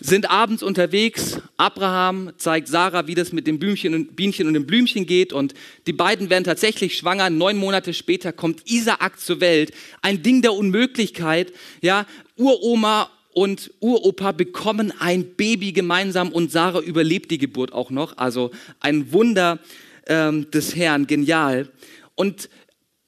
sind 0.00 0.30
abends 0.30 0.62
unterwegs. 0.62 1.40
Abraham 1.56 2.32
zeigt 2.36 2.68
Sarah, 2.68 3.06
wie 3.06 3.14
das 3.14 3.32
mit 3.32 3.46
dem 3.46 3.58
Blümchen 3.58 3.94
und, 3.94 4.16
Bienchen 4.16 4.46
und 4.46 4.54
dem 4.54 4.66
Blümchen 4.66 5.06
geht. 5.06 5.32
Und 5.32 5.54
die 5.86 5.92
beiden 5.92 6.30
werden 6.30 6.44
tatsächlich 6.44 6.96
schwanger. 6.96 7.30
Neun 7.30 7.56
Monate 7.56 7.94
später 7.94 8.32
kommt 8.32 8.70
Isaak 8.70 9.18
zur 9.20 9.40
Welt. 9.40 9.72
Ein 10.02 10.22
Ding 10.22 10.42
der 10.42 10.54
Unmöglichkeit. 10.54 11.52
Ja, 11.82 12.06
Uroma 12.36 13.10
und 13.32 13.72
Uropa 13.80 14.32
bekommen 14.32 14.92
ein 14.98 15.36
Baby 15.36 15.72
gemeinsam 15.72 16.32
und 16.32 16.50
Sarah 16.50 16.80
überlebt 16.80 17.30
die 17.30 17.38
Geburt 17.38 17.72
auch 17.72 17.90
noch. 17.90 18.16
Also 18.16 18.50
ein 18.80 19.12
Wunder 19.12 19.60
ähm, 20.08 20.50
des 20.50 20.74
Herrn, 20.74 21.06
genial. 21.06 21.68
Und 22.14 22.48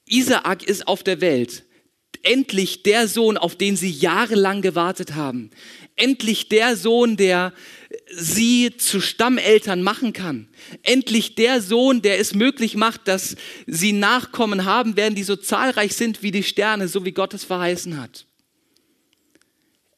Isaak 0.07 0.63
ist 0.63 0.87
auf 0.87 1.03
der 1.03 1.21
Welt. 1.21 1.63
Endlich 2.23 2.83
der 2.83 3.07
Sohn, 3.07 3.37
auf 3.37 3.55
den 3.55 3.75
sie 3.75 3.89
jahrelang 3.89 4.61
gewartet 4.61 5.15
haben. 5.15 5.49
Endlich 5.95 6.49
der 6.49 6.75
Sohn, 6.75 7.17
der 7.17 7.53
sie 8.11 8.75
zu 8.77 9.01
Stammeltern 9.01 9.83
machen 9.83 10.13
kann. 10.13 10.47
Endlich 10.83 11.35
der 11.35 11.61
Sohn, 11.61 12.01
der 12.01 12.19
es 12.19 12.33
möglich 12.33 12.75
macht, 12.75 13.07
dass 13.07 13.35
sie 13.67 13.91
Nachkommen 13.91 14.65
haben 14.65 14.95
werden, 14.95 15.15
die 15.15 15.23
so 15.23 15.35
zahlreich 15.35 15.95
sind 15.95 16.23
wie 16.23 16.31
die 16.31 16.43
Sterne, 16.43 16.87
so 16.87 17.05
wie 17.05 17.11
Gott 17.11 17.33
es 17.33 17.43
verheißen 17.43 18.01
hat. 18.01 18.25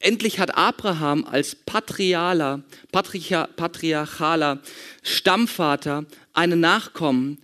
Endlich 0.00 0.38
hat 0.38 0.56
Abraham 0.56 1.24
als 1.24 1.54
patrialer, 1.54 2.62
patriarchaler 2.92 4.60
Stammvater 5.02 6.04
einen 6.34 6.60
Nachkommen, 6.60 7.38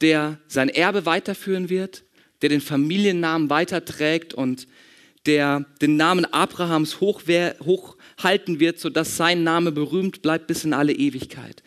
der 0.00 0.38
sein 0.46 0.68
Erbe 0.68 1.06
weiterführen 1.06 1.70
wird, 1.70 2.04
der 2.40 2.50
den 2.50 2.60
Familiennamen 2.60 3.50
weiterträgt 3.50 4.32
und 4.32 4.68
der 5.26 5.64
den 5.80 5.96
Namen 5.96 6.24
Abrahams 6.26 7.00
hochhalten 7.00 8.60
wird, 8.60 8.78
sodass 8.78 9.16
sein 9.16 9.42
Name 9.42 9.72
berühmt 9.72 10.22
bleibt 10.22 10.46
bis 10.46 10.64
in 10.64 10.72
alle 10.72 10.92
Ewigkeit. 10.92 11.62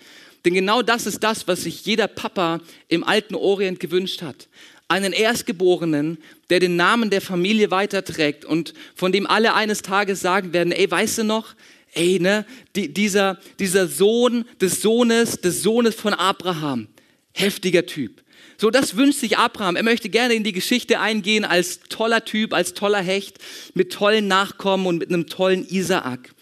Denn 0.46 0.54
genau 0.54 0.82
das 0.82 1.06
ist 1.06 1.24
das, 1.24 1.48
was 1.48 1.64
sich 1.64 1.86
jeder 1.86 2.08
Papa 2.08 2.62
im 2.88 3.04
alten 3.04 3.36
Orient 3.36 3.80
gewünscht 3.80 4.22
hat 4.22 4.48
einen 4.88 5.14
Erstgeborenen, 5.14 6.18
der 6.50 6.60
den 6.60 6.76
Namen 6.76 7.10
der 7.10 7.22
Familie 7.22 7.72
weiterträgt 7.72 8.46
und 8.46 8.74
von 8.96 9.12
dem 9.12 9.28
alle 9.28 9.54
eines 9.54 9.82
Tages 9.82 10.22
sagen 10.22 10.54
werden, 10.54 10.72
ey, 10.72 10.90
weißt 10.90 11.20
du 11.20 11.24
noch, 11.24 11.56
ey, 11.94 12.20
ne, 12.20 12.46
die, 12.76 12.94
dieser, 12.94 13.38
dieser 13.60 13.88
Sohn 13.88 14.46
des 14.62 14.82
Sohnes, 14.82 15.42
des 15.42 15.62
Sohnes 15.62 15.96
von 15.96 16.14
Abraham, 16.14 16.88
heftiger 17.34 17.86
Typ. 17.86 18.24
So, 18.60 18.72
das 18.72 18.96
wünscht 18.96 19.20
sich 19.20 19.38
Abraham. 19.38 19.76
Er 19.76 19.84
möchte 19.84 20.10
gerne 20.10 20.34
in 20.34 20.44
die 20.44 20.52
Geschichte 20.52 21.00
eingehen 21.00 21.46
als 21.46 21.82
toller 21.90 22.26
Typ, 22.26 22.54
als 22.54 22.74
toller 22.74 23.02
Hecht, 23.02 23.38
mit 23.76 23.94
tollen 23.94 24.28
Nachkommen 24.28 24.88
und 24.88 24.98
mit 24.98 25.10
einem 25.10 25.28
tollen 25.28 25.68
Isaak. 25.68 26.34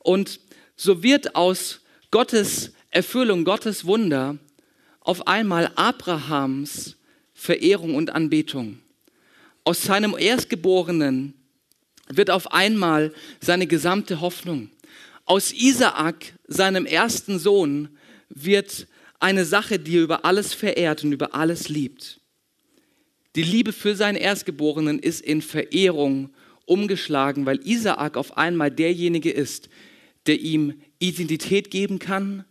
Und 0.00 0.40
so 0.76 1.04
wird 1.04 1.36
aus 1.36 1.80
Gottes 2.10 2.72
Erfüllung, 2.90 3.44
Gottes 3.44 3.84
Wunder 3.84 4.36
auf 5.00 5.28
einmal 5.28 5.70
Abrahams 5.76 6.96
Verehrung 7.34 7.94
und 7.94 8.10
Anbetung. 8.10 8.80
Aus 9.64 9.82
seinem 9.82 10.16
Erstgeborenen 10.18 11.34
wird 12.08 12.30
auf 12.30 12.52
einmal 12.52 13.14
seine 13.40 13.66
gesamte 13.66 14.20
Hoffnung. 14.20 14.70
Aus 15.24 15.52
Isaak, 15.52 16.34
seinem 16.48 16.84
ersten 16.84 17.38
Sohn, 17.38 17.88
wird 18.28 18.88
eine 19.20 19.44
Sache, 19.44 19.78
die 19.78 19.96
er 19.98 20.02
über 20.02 20.24
alles 20.24 20.54
verehrt 20.54 21.04
und 21.04 21.12
über 21.12 21.34
alles 21.34 21.68
liebt. 21.68 22.20
Die 23.36 23.42
Liebe 23.42 23.72
für 23.72 23.94
seinen 23.94 24.16
Erstgeborenen 24.16 24.98
ist 24.98 25.20
in 25.20 25.40
Verehrung 25.40 26.30
umgeschlagen, 26.66 27.46
weil 27.46 27.64
Isaak 27.66 28.16
auf 28.16 28.36
einmal 28.36 28.70
derjenige 28.70 29.30
ist, 29.30 29.68
der 30.26 30.40
ihm 30.40 30.80
Identität 30.98 31.70
geben 31.70 31.98
kann, 31.98 32.44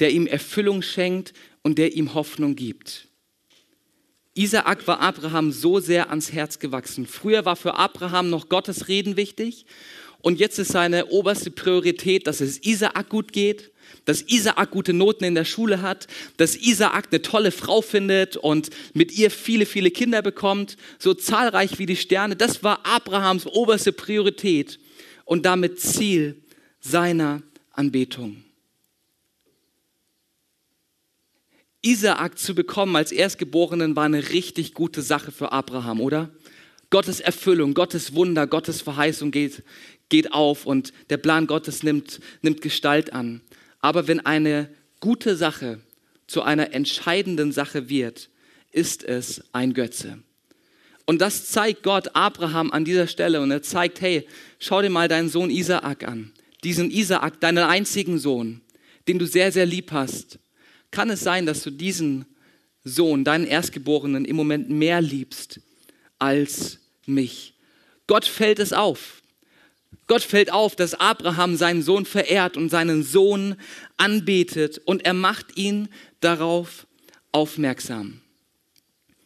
der 0.00 0.10
ihm 0.10 0.26
Erfüllung 0.26 0.82
schenkt 0.82 1.32
und 1.62 1.78
der 1.78 1.94
ihm 1.94 2.14
Hoffnung 2.14 2.56
gibt. 2.56 3.08
Isaak 4.34 4.88
war 4.88 5.00
Abraham 5.00 5.52
so 5.52 5.78
sehr 5.78 6.10
ans 6.10 6.32
Herz 6.32 6.58
gewachsen. 6.58 7.06
Früher 7.06 7.44
war 7.44 7.54
für 7.54 7.74
Abraham 7.74 8.30
noch 8.30 8.48
Gottes 8.48 8.88
Reden 8.88 9.16
wichtig 9.16 9.66
und 10.24 10.40
jetzt 10.40 10.58
ist 10.58 10.72
seine 10.72 11.08
oberste 11.08 11.50
Priorität, 11.50 12.26
dass 12.26 12.40
es 12.40 12.64
Isaak 12.64 13.10
gut 13.10 13.34
geht, 13.34 13.70
dass 14.06 14.22
Isaak 14.22 14.70
gute 14.70 14.94
Noten 14.94 15.22
in 15.24 15.34
der 15.34 15.44
Schule 15.44 15.82
hat, 15.82 16.06
dass 16.38 16.56
Isaak 16.56 17.08
eine 17.10 17.20
tolle 17.20 17.50
Frau 17.50 17.82
findet 17.82 18.38
und 18.38 18.70
mit 18.94 19.12
ihr 19.12 19.30
viele, 19.30 19.66
viele 19.66 19.90
Kinder 19.90 20.22
bekommt, 20.22 20.78
so 20.98 21.12
zahlreich 21.12 21.78
wie 21.78 21.84
die 21.84 21.96
Sterne. 21.96 22.36
Das 22.36 22.62
war 22.62 22.86
Abrahams 22.86 23.46
oberste 23.46 23.92
Priorität 23.92 24.78
und 25.26 25.44
damit 25.44 25.78
Ziel 25.78 26.42
seiner 26.80 27.42
Anbetung. 27.72 28.42
Isaak 31.82 32.38
zu 32.38 32.54
bekommen 32.54 32.96
als 32.96 33.12
Erstgeborenen 33.12 33.94
war 33.94 34.04
eine 34.04 34.30
richtig 34.30 34.72
gute 34.72 35.02
Sache 35.02 35.32
für 35.32 35.52
Abraham, 35.52 36.00
oder? 36.00 36.30
Gottes 36.94 37.18
Erfüllung, 37.18 37.74
Gottes 37.74 38.14
Wunder, 38.14 38.46
Gottes 38.46 38.80
Verheißung 38.80 39.32
geht, 39.32 39.64
geht 40.10 40.32
auf 40.32 40.64
und 40.64 40.92
der 41.10 41.16
Plan 41.16 41.48
Gottes 41.48 41.82
nimmt, 41.82 42.20
nimmt 42.40 42.62
Gestalt 42.62 43.12
an. 43.12 43.40
Aber 43.80 44.06
wenn 44.06 44.24
eine 44.24 44.70
gute 45.00 45.34
Sache 45.34 45.80
zu 46.28 46.42
einer 46.42 46.72
entscheidenden 46.72 47.50
Sache 47.50 47.88
wird, 47.88 48.30
ist 48.70 49.02
es 49.02 49.42
ein 49.52 49.74
Götze. 49.74 50.20
Und 51.04 51.20
das 51.20 51.50
zeigt 51.50 51.82
Gott 51.82 52.14
Abraham 52.14 52.70
an 52.70 52.84
dieser 52.84 53.08
Stelle 53.08 53.40
und 53.40 53.50
er 53.50 53.62
zeigt, 53.62 54.00
hey, 54.00 54.28
schau 54.60 54.80
dir 54.80 54.88
mal 54.88 55.08
deinen 55.08 55.28
Sohn 55.28 55.50
Isaak 55.50 56.06
an. 56.06 56.32
Diesen 56.62 56.92
Isaak, 56.92 57.40
deinen 57.40 57.64
einzigen 57.64 58.20
Sohn, 58.20 58.60
den 59.08 59.18
du 59.18 59.26
sehr, 59.26 59.50
sehr 59.50 59.66
lieb 59.66 59.90
hast 59.90 60.38
kann 60.94 61.10
es 61.10 61.20
sein, 61.20 61.44
dass 61.44 61.64
du 61.64 61.70
diesen 61.70 62.24
Sohn, 62.84 63.24
deinen 63.24 63.46
Erstgeborenen, 63.46 64.24
im 64.24 64.36
Moment 64.36 64.70
mehr 64.70 65.00
liebst 65.00 65.60
als 66.20 66.78
mich. 67.08 67.54
Gott 68.06 68.24
fällt 68.24 68.58
es 68.58 68.72
auf. 68.72 69.22
Gott 70.06 70.22
fällt 70.22 70.52
auf, 70.52 70.76
dass 70.76 70.94
Abraham 70.94 71.56
seinen 71.56 71.82
Sohn 71.82 72.04
verehrt 72.04 72.56
und 72.56 72.68
seinen 72.68 73.02
Sohn 73.02 73.56
anbetet 73.96 74.80
und 74.84 75.04
er 75.06 75.14
macht 75.14 75.56
ihn 75.56 75.88
darauf 76.20 76.86
aufmerksam. 77.32 78.20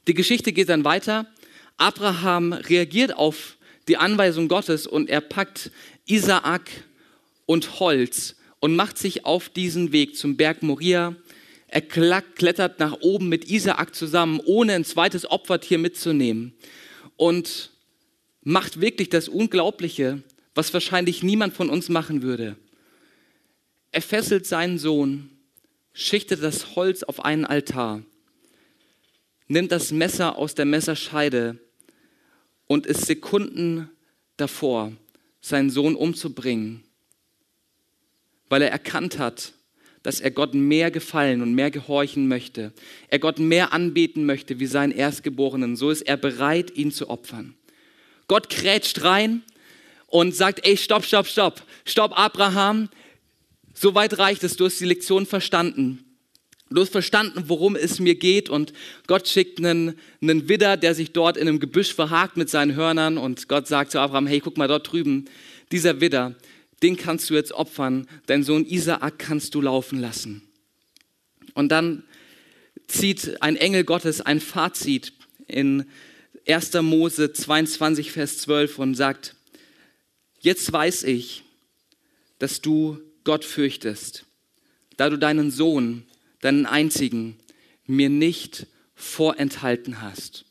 Die 0.06 0.14
Geschichte 0.14 0.52
geht 0.52 0.68
dann 0.68 0.84
weiter. 0.84 1.26
Abraham 1.76 2.52
reagiert 2.52 3.16
auf 3.16 3.56
die 3.88 3.96
Anweisung 3.96 4.48
Gottes 4.48 4.86
und 4.86 5.10
er 5.10 5.20
packt 5.20 5.70
Isaak 6.06 6.70
und 7.46 7.80
Holz 7.80 8.36
und 8.60 8.76
macht 8.76 8.98
sich 8.98 9.24
auf 9.24 9.48
diesen 9.48 9.92
Weg 9.92 10.16
zum 10.16 10.36
Berg 10.36 10.62
Moria 10.62 11.16
er 11.68 11.82
klettert 11.82 12.80
nach 12.80 12.94
oben 13.00 13.28
mit 13.28 13.50
Isaak 13.50 13.94
zusammen, 13.94 14.40
ohne 14.44 14.72
ein 14.72 14.84
zweites 14.86 15.30
Opfertier 15.30 15.78
mitzunehmen. 15.78 16.54
Und 17.18 17.70
macht 18.42 18.81
wirklich 18.81 19.11
das 19.11 19.28
Unglaubliche, 19.28 20.22
was 20.54 20.72
wahrscheinlich 20.72 21.22
niemand 21.22 21.52
von 21.52 21.68
uns 21.68 21.90
machen 21.90 22.22
würde. 22.22 22.57
Er 23.92 24.00
fesselt 24.00 24.46
seinen 24.46 24.78
Sohn, 24.78 25.28
schichtet 25.92 26.42
das 26.42 26.76
Holz 26.76 27.02
auf 27.02 27.24
einen 27.24 27.44
Altar, 27.44 28.02
nimmt 29.48 29.70
das 29.70 29.92
Messer 29.92 30.38
aus 30.38 30.54
der 30.54 30.64
Messerscheide 30.64 31.59
und 32.66 32.87
ist 32.87 33.07
Sekunden 33.07 33.90
davor, 34.37 34.92
seinen 35.40 35.70
Sohn 35.70 35.94
umzubringen, 35.94 36.85
weil 38.48 38.62
er 38.62 38.70
erkannt 38.70 39.18
hat, 39.18 39.52
dass 40.02 40.20
er 40.20 40.30
Gott 40.30 40.54
mehr 40.54 40.90
gefallen 40.90 41.42
und 41.42 41.54
mehr 41.54 41.70
gehorchen 41.70 42.28
möchte. 42.28 42.72
Er 43.08 43.18
Gott 43.18 43.38
mehr 43.38 43.72
anbeten 43.72 44.26
möchte 44.26 44.61
wie 44.61 44.66
seinen 44.66 44.92
Erstgeborenen. 44.92 45.76
So 45.76 45.90
ist 45.90 46.02
er 46.02 46.16
bereit, 46.16 46.76
ihn 46.76 46.92
zu 46.92 47.11
opfern. 47.11 47.54
Gott 48.26 48.50
krätscht 48.50 49.02
rein 49.02 49.42
und 50.06 50.34
sagt, 50.34 50.66
ey, 50.66 50.76
stopp, 50.76 51.04
stopp, 51.04 51.26
stopp. 51.26 51.62
Stopp, 51.84 52.18
Abraham. 52.18 52.88
So 53.74 53.94
weit 53.94 54.18
reicht 54.18 54.44
es. 54.44 54.56
Du 54.56 54.66
hast 54.66 54.80
die 54.80 54.84
Lektion 54.87 55.26
verstanden. 55.26 56.04
Du 56.70 56.82
hast 56.82 56.92
verstanden, 56.92 57.44
worum 57.46 57.76
es 57.76 57.98
mir 57.98 58.14
geht 58.14 58.50
und 58.50 58.74
Gott 59.06 59.26
schickt 59.26 59.58
einen, 59.58 59.94
einen 60.20 60.50
Widder, 60.50 60.76
der 60.76 60.94
sich 60.94 61.12
dort 61.12 61.38
in 61.38 61.48
einem 61.48 61.61
Gebüsch 61.61 61.94
verhakt 61.94 62.37
mit 62.37 62.50
seinen 62.50 62.74
Hörnern 62.74 63.16
und 63.16 63.48
Gott 63.48 63.66
sagt 63.66 63.90
zu 63.90 63.98
Abraham, 63.98 64.26
hey, 64.26 64.40
guck 64.40 64.58
mal 64.58 64.68
dort 64.68 64.92
drüben, 64.92 65.24
dieser 65.72 66.02
Widder, 66.02 66.34
den 66.82 66.96
kannst 66.96 67.30
du 67.30 67.34
jetzt 67.34 67.52
opfern, 67.52 68.06
dein 68.26 68.42
Sohn 68.42 68.64
Isaak 68.64 69.18
kannst 69.18 69.54
du 69.54 69.60
laufen 69.60 70.00
lassen. 70.00 70.42
Und 71.54 71.70
dann 71.70 72.04
zieht 72.86 73.42
ein 73.42 73.56
Engel 73.56 73.84
Gottes 73.84 74.20
ein 74.20 74.40
Fazit 74.40 75.12
in 75.46 75.86
1. 76.46 76.74
Mose 76.82 77.32
22, 77.32 78.12
Vers 78.12 78.38
12 78.38 78.78
und 78.78 78.94
sagt, 78.94 79.34
jetzt 80.40 80.72
weiß 80.72 81.02
ich, 81.04 81.44
dass 82.38 82.60
du 82.60 82.98
Gott 83.24 83.44
fürchtest, 83.44 84.24
da 84.96 85.10
du 85.10 85.18
deinen 85.18 85.50
Sohn, 85.50 86.04
deinen 86.40 86.66
einzigen, 86.66 87.36
mir 87.86 88.08
nicht 88.08 88.66
vorenthalten 88.94 90.00
hast. 90.00 90.44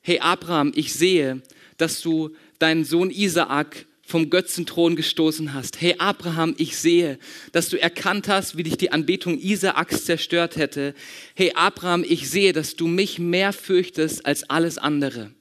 Hey 0.00 0.20
Abraham, 0.20 0.72
ich 0.74 0.94
sehe, 0.94 1.42
dass 1.76 2.00
du 2.00 2.34
deinen 2.58 2.84
Sohn 2.84 3.10
Isaak 3.10 3.86
vom 4.04 4.30
Götzenthron 4.30 4.96
gestoßen 4.96 5.54
hast. 5.54 5.80
Hey 5.80 5.96
Abraham, 5.98 6.54
ich 6.58 6.76
sehe, 6.76 7.18
dass 7.52 7.68
du 7.68 7.80
erkannt 7.80 8.28
hast, 8.28 8.56
wie 8.56 8.64
dich 8.64 8.76
die 8.76 8.92
Anbetung 8.92 9.38
Isaaks 9.38 10.04
zerstört 10.04 10.56
hätte. 10.56 10.94
Hey 11.34 11.52
Abraham, 11.54 12.04
ich 12.06 12.28
sehe, 12.28 12.52
dass 12.52 12.76
du 12.76 12.86
mich 12.86 13.18
mehr 13.18 13.52
fürchtest 13.52 14.26
als 14.26 14.48
alles 14.50 14.78
andere. 14.78 15.32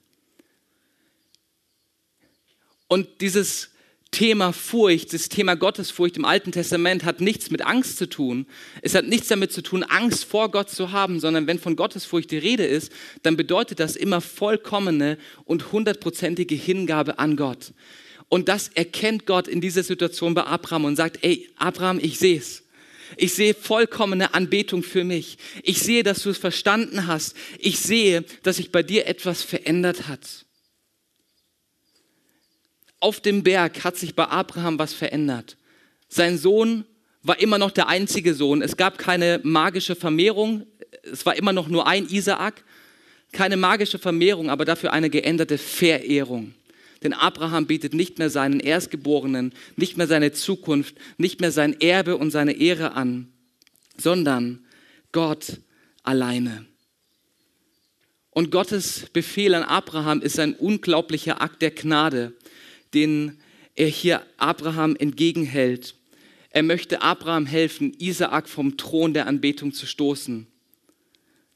Und 2.87 3.21
dieses, 3.21 3.71
Thema 4.11 4.51
Furcht, 4.51 5.13
das 5.13 5.29
Thema 5.29 5.55
Gottesfurcht 5.55 6.17
im 6.17 6.25
Alten 6.25 6.51
Testament 6.51 7.05
hat 7.05 7.21
nichts 7.21 7.49
mit 7.49 7.61
Angst 7.65 7.97
zu 7.97 8.09
tun. 8.09 8.45
Es 8.81 8.93
hat 8.93 9.07
nichts 9.07 9.29
damit 9.29 9.53
zu 9.53 9.63
tun, 9.63 9.83
Angst 9.83 10.25
vor 10.25 10.51
Gott 10.51 10.69
zu 10.69 10.91
haben, 10.91 11.21
sondern 11.21 11.47
wenn 11.47 11.59
von 11.59 11.77
Gottesfurcht 11.77 12.29
die 12.29 12.37
Rede 12.37 12.65
ist, 12.65 12.91
dann 13.23 13.37
bedeutet 13.37 13.79
das 13.79 13.95
immer 13.95 14.19
vollkommene 14.19 15.17
und 15.45 15.71
hundertprozentige 15.71 16.55
Hingabe 16.55 17.19
an 17.19 17.37
Gott. 17.37 17.71
Und 18.33 18.47
das 18.47 18.69
erkennt 18.69 19.25
Gott 19.25 19.49
in 19.49 19.59
dieser 19.59 19.83
Situation 19.83 20.33
bei 20.33 20.43
Abraham 20.43 20.85
und 20.85 20.95
sagt, 20.95 21.19
ey, 21.21 21.49
Abraham, 21.57 21.99
ich 22.01 22.17
sehe 22.17 22.37
es. 22.37 22.63
Ich 23.17 23.33
sehe 23.33 23.53
vollkommene 23.53 24.33
Anbetung 24.33 24.83
für 24.83 25.03
mich. 25.03 25.37
Ich 25.63 25.79
sehe, 25.79 26.01
dass 26.01 26.23
du 26.23 26.29
es 26.29 26.37
verstanden 26.37 27.07
hast. 27.07 27.35
Ich 27.59 27.79
sehe, 27.79 28.23
dass 28.43 28.55
sich 28.55 28.71
bei 28.71 28.83
dir 28.83 29.05
etwas 29.05 29.43
verändert 29.43 30.07
hat. 30.07 30.45
Auf 33.01 33.19
dem 33.19 33.43
Berg 33.43 33.83
hat 33.83 33.97
sich 33.97 34.15
bei 34.15 34.23
Abraham 34.23 34.79
was 34.79 34.93
verändert. 34.93 35.57
Sein 36.07 36.37
Sohn 36.37 36.85
war 37.23 37.37
immer 37.41 37.57
noch 37.57 37.71
der 37.71 37.89
einzige 37.89 38.33
Sohn. 38.33 38.61
Es 38.61 38.77
gab 38.77 38.97
keine 38.97 39.41
magische 39.43 39.93
Vermehrung. 39.93 40.65
Es 41.03 41.25
war 41.25 41.35
immer 41.35 41.51
noch 41.51 41.67
nur 41.67 41.85
ein 41.85 42.07
Isaak. 42.07 42.63
Keine 43.33 43.57
magische 43.57 43.99
Vermehrung, 43.99 44.49
aber 44.49 44.63
dafür 44.63 44.93
eine 44.93 45.09
geänderte 45.09 45.57
Verehrung. 45.57 46.53
Denn 47.03 47.13
Abraham 47.13 47.65
bietet 47.65 47.93
nicht 47.93 48.19
mehr 48.19 48.29
seinen 48.29 48.59
Erstgeborenen, 48.59 49.53
nicht 49.75 49.97
mehr 49.97 50.07
seine 50.07 50.33
Zukunft, 50.33 50.95
nicht 51.17 51.41
mehr 51.41 51.51
sein 51.51 51.79
Erbe 51.81 52.17
und 52.17 52.31
seine 52.31 52.53
Ehre 52.53 52.93
an, 52.93 53.31
sondern 53.97 54.65
Gott 55.11 55.59
alleine. 56.03 56.65
Und 58.29 58.51
Gottes 58.51 59.07
Befehl 59.11 59.53
an 59.55 59.63
Abraham 59.63 60.21
ist 60.21 60.39
ein 60.39 60.53
unglaublicher 60.53 61.41
Akt 61.41 61.61
der 61.61 61.71
Gnade, 61.71 62.33
den 62.93 63.39
er 63.75 63.87
hier 63.87 64.21
Abraham 64.37 64.95
entgegenhält. 64.95 65.95
Er 66.49 66.63
möchte 66.63 67.01
Abraham 67.01 67.45
helfen, 67.45 67.93
Isaak 67.97 68.47
vom 68.47 68.77
Thron 68.77 69.13
der 69.13 69.27
Anbetung 69.27 69.73
zu 69.73 69.85
stoßen. 69.85 70.47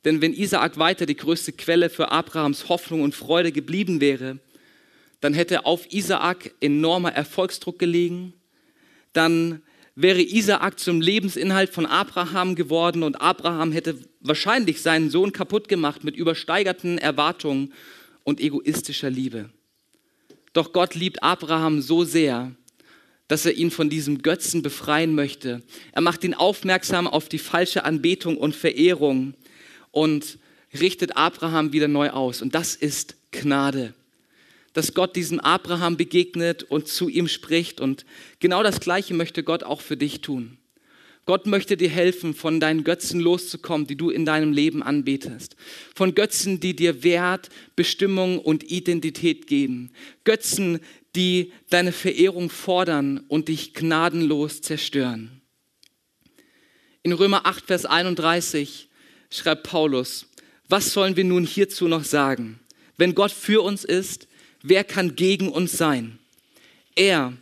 Denn 0.05 0.21
wenn 0.21 0.33
Isaak 0.33 0.77
weiter 0.77 1.05
die 1.05 1.15
größte 1.15 1.51
Quelle 1.51 1.89
für 1.89 2.11
Abrahams 2.11 2.69
Hoffnung 2.69 3.01
und 3.01 3.15
Freude 3.15 3.51
geblieben 3.51 4.01
wäre, 4.01 4.39
dann 5.25 5.33
hätte 5.33 5.65
auf 5.65 5.91
Isaak 5.91 6.53
enormer 6.61 7.11
Erfolgsdruck 7.11 7.79
gelegen. 7.79 8.33
Dann 9.11 9.63
wäre 9.95 10.21
Isaak 10.21 10.79
zum 10.79 11.01
Lebensinhalt 11.01 11.71
von 11.71 11.87
Abraham 11.87 12.53
geworden 12.53 13.01
und 13.01 13.19
Abraham 13.19 13.71
hätte 13.71 13.97
wahrscheinlich 14.19 14.83
seinen 14.83 15.09
Sohn 15.09 15.31
kaputt 15.31 15.67
gemacht 15.67 16.03
mit 16.03 16.15
übersteigerten 16.15 16.99
Erwartungen 16.99 17.73
und 18.23 18.39
egoistischer 18.39 19.09
Liebe. 19.09 19.49
Doch 20.53 20.73
Gott 20.73 20.93
liebt 20.93 21.23
Abraham 21.23 21.81
so 21.81 22.03
sehr, 22.03 22.51
dass 23.27 23.47
er 23.47 23.53
ihn 23.53 23.71
von 23.71 23.89
diesem 23.89 24.21
Götzen 24.21 24.61
befreien 24.61 25.15
möchte. 25.15 25.63
Er 25.91 26.01
macht 26.01 26.23
ihn 26.23 26.35
aufmerksam 26.35 27.07
auf 27.07 27.29
die 27.29 27.39
falsche 27.39 27.83
Anbetung 27.83 28.37
und 28.37 28.55
Verehrung 28.55 29.33
und 29.89 30.37
richtet 30.79 31.17
Abraham 31.17 31.73
wieder 31.73 31.87
neu 31.87 32.11
aus. 32.11 32.43
Und 32.43 32.53
das 32.53 32.75
ist 32.75 33.15
Gnade 33.31 33.95
dass 34.75 34.93
Gott 34.93 35.15
diesem 35.15 35.39
Abraham 35.39 35.95
begegnet 35.97 36.63
und 36.63 36.87
zu 36.87 37.07
ihm 37.09 37.29
spricht. 37.29 37.79
Und 37.79 38.05
genau 38.39 38.61
das 38.61 38.81
Gleiche 38.81 39.13
möchte 39.13 39.41
Gott 39.41 39.63
auch 39.63 39.79
für 39.79 39.97
dich 39.97 40.19
tun. 40.21 40.57
Gott 41.25 41.47
möchte 41.47 41.77
dir 41.77 41.89
helfen, 41.89 42.35
von 42.35 42.59
deinen 42.59 42.83
Götzen 42.83 43.19
loszukommen, 43.19 43.87
die 43.87 43.95
du 43.95 44.09
in 44.09 44.25
deinem 44.25 44.51
Leben 44.51 44.83
anbetest. 44.83 45.55
Von 45.95 46.13
Götzen, 46.13 46.59
die 46.59 46.75
dir 46.75 47.03
Wert, 47.03 47.49
Bestimmung 47.75 48.37
und 48.37 48.69
Identität 48.69 49.47
geben. 49.47 49.91
Götzen, 50.25 50.81
die 51.15 51.53
deine 51.69 51.93
Verehrung 51.93 52.49
fordern 52.49 53.23
und 53.29 53.47
dich 53.47 53.73
gnadenlos 53.73 54.61
zerstören. 54.61 55.41
In 57.01 57.13
Römer 57.13 57.45
8, 57.45 57.65
Vers 57.65 57.85
31 57.85 58.89
schreibt 59.31 59.63
Paulus, 59.63 60.27
was 60.67 60.91
sollen 60.91 61.15
wir 61.15 61.23
nun 61.23 61.45
hierzu 61.45 61.87
noch 61.87 62.03
sagen? 62.03 62.59
Wenn 62.97 63.15
Gott 63.15 63.31
für 63.31 63.63
uns 63.63 63.85
ist, 63.85 64.27
Wer 64.67 64.83
kann 64.83 65.15
gegen 65.15 65.49
uns 65.49 65.73
sein? 65.73 66.17
Er, 66.95 67.33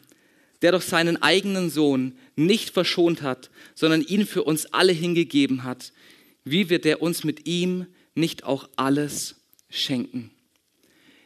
der 0.61 0.73
doch 0.73 0.81
seinen 0.81 1.21
eigenen 1.21 1.69
Sohn 1.69 2.17
nicht 2.35 2.71
verschont 2.71 3.21
hat, 3.21 3.49
sondern 3.75 4.01
ihn 4.01 4.25
für 4.25 4.43
uns 4.43 4.65
alle 4.67 4.91
hingegeben 4.91 5.63
hat, 5.63 5.93
wie 6.43 6.69
wird 6.69 6.85
er 6.85 7.01
uns 7.01 7.23
mit 7.23 7.47
ihm 7.47 7.87
nicht 8.13 8.43
auch 8.43 8.67
alles 8.75 9.35
schenken? 9.69 10.31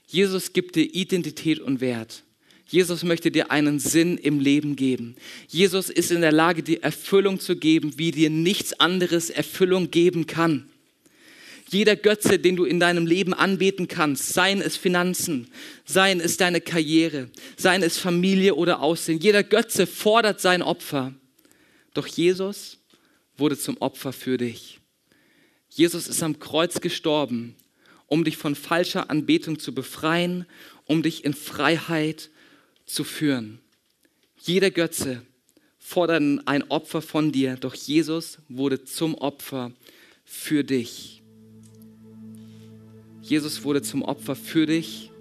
Jesus 0.05 0.53
gibt 0.53 0.75
dir 0.75 0.83
Identität 0.83 1.60
und 1.60 1.81
Wert. 1.81 2.23
Jesus 2.67 3.03
möchte 3.03 3.31
dir 3.31 3.49
einen 3.49 3.79
Sinn 3.79 4.19
im 4.19 4.39
Leben 4.39 4.75
geben. 4.75 5.15
Jesus 5.47 5.89
ist 5.89 6.12
in 6.12 6.21
der 6.21 6.31
Lage, 6.31 6.62
dir 6.62 6.83
Erfüllung 6.83 7.39
zu 7.39 7.55
geben, 7.55 7.97
wie 7.97 8.12
dir 8.12 8.29
nichts 8.29 8.79
anderes 8.79 9.31
Erfüllung 9.31 9.89
geben 9.89 10.27
kann. 10.27 10.69
Jeder 11.69 11.95
Götze, 11.97 12.39
den 12.39 12.56
du 12.56 12.63
in 12.63 12.80
deinem 12.80 13.06
Leben 13.06 13.34
anbeten 13.34 13.88
kannst, 13.88 14.34
seien 14.34 14.62
es 14.62 14.77
Finanzen, 14.77 15.51
seien 15.86 16.21
es 16.21 16.38
deine 16.38 16.62
Karriere, 16.62 17.30
seien 17.58 17.84
es 17.84 17.97
Familie 17.97 18.56
oder 18.56 18.82
Aussehen, 18.82 19.19
jeder 19.19 19.43
Götze 19.43 19.86
fordert 19.86 20.39
sein 20.39 20.62
Opfer. 20.62 21.13
Doch 21.93 22.08
Jesus 22.08 22.77
wurde 23.36 23.58
zum 23.58 23.77
Opfer 23.77 24.13
für 24.13 24.38
dich. 24.38 24.80
Jesus 25.69 26.08
ist 26.08 26.23
am 26.23 26.39
Kreuz 26.39 26.80
gestorben, 26.80 27.56
um 28.08 28.23
dich 28.23 28.38
von 28.38 28.56
falscher 28.56 29.10
Anbetung 29.10 29.60
zu 29.60 29.75
befreien, 29.75 30.45
um 30.86 31.03
dich 31.03 31.25
in 31.25 31.34
Freiheit 31.34 32.30
zu 32.86 33.03
führen. 33.03 33.60
Jeder 34.39 34.71
Götze 34.71 35.21
fordert 35.77 36.23
ein 36.45 36.63
Opfer 36.69 37.01
von 37.01 37.32
dir, 37.34 37.58
doch 37.58 37.75
Jesus 37.75 38.38
wurde 38.47 38.86
zum 38.86 39.15
Opfer 39.15 39.73
für 40.23 40.63
dich. 40.63 41.16
Jesus 43.27 43.65
wurde 43.65 43.81
zum 43.81 44.03
Opfer 44.03 44.35
für 44.37 44.65
dich 44.65 45.11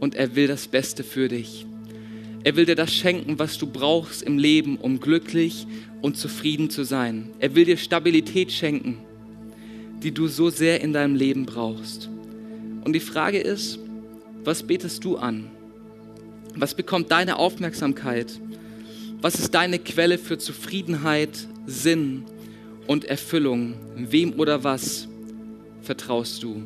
und 0.00 0.16
er 0.16 0.34
will 0.34 0.48
das 0.48 0.66
Beste 0.66 1.04
für 1.04 1.28
dich. 1.28 1.64
Er 2.42 2.56
will 2.56 2.66
dir 2.66 2.74
das 2.74 2.92
schenken, 2.92 3.38
was 3.38 3.56
du 3.56 3.68
brauchst 3.68 4.24
im 4.24 4.36
Leben, 4.36 4.76
um 4.78 4.98
glücklich 4.98 5.64
und 6.00 6.16
zufrieden 6.16 6.70
zu 6.70 6.82
sein. 6.82 7.30
Er 7.38 7.54
will 7.54 7.64
dir 7.64 7.76
Stabilität 7.76 8.50
schenken, 8.50 8.98
die 10.02 10.10
du 10.10 10.26
so 10.26 10.50
sehr 10.50 10.80
in 10.80 10.92
deinem 10.92 11.14
Leben 11.14 11.46
brauchst. 11.46 12.10
Und 12.84 12.94
die 12.94 13.00
Frage 13.00 13.38
ist, 13.38 13.78
was 14.42 14.64
betest 14.64 15.04
du 15.04 15.16
an? 15.16 15.48
Was 16.56 16.74
bekommt 16.74 17.12
deine 17.12 17.36
Aufmerksamkeit? 17.36 18.40
Was 19.20 19.36
ist 19.36 19.54
deine 19.54 19.78
Quelle 19.78 20.18
für 20.18 20.36
Zufriedenheit, 20.36 21.46
Sinn 21.66 22.24
und 22.88 23.04
Erfüllung? 23.04 23.74
Wem 23.94 24.32
oder 24.32 24.64
was 24.64 25.06
vertraust 25.82 26.42
du? 26.42 26.64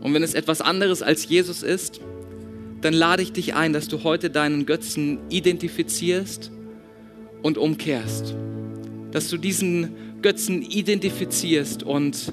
Und 0.00 0.14
wenn 0.14 0.22
es 0.22 0.34
etwas 0.34 0.60
anderes 0.60 1.02
als 1.02 1.28
Jesus 1.28 1.62
ist, 1.62 2.00
dann 2.80 2.94
lade 2.94 3.22
ich 3.22 3.32
dich 3.32 3.54
ein, 3.54 3.72
dass 3.72 3.88
du 3.88 4.04
heute 4.04 4.30
deinen 4.30 4.66
Götzen 4.66 5.18
identifizierst 5.28 6.52
und 7.42 7.58
umkehrst. 7.58 8.34
Dass 9.10 9.28
du 9.28 9.36
diesen 9.36 9.90
Götzen 10.22 10.62
identifizierst 10.62 11.82
und 11.82 12.32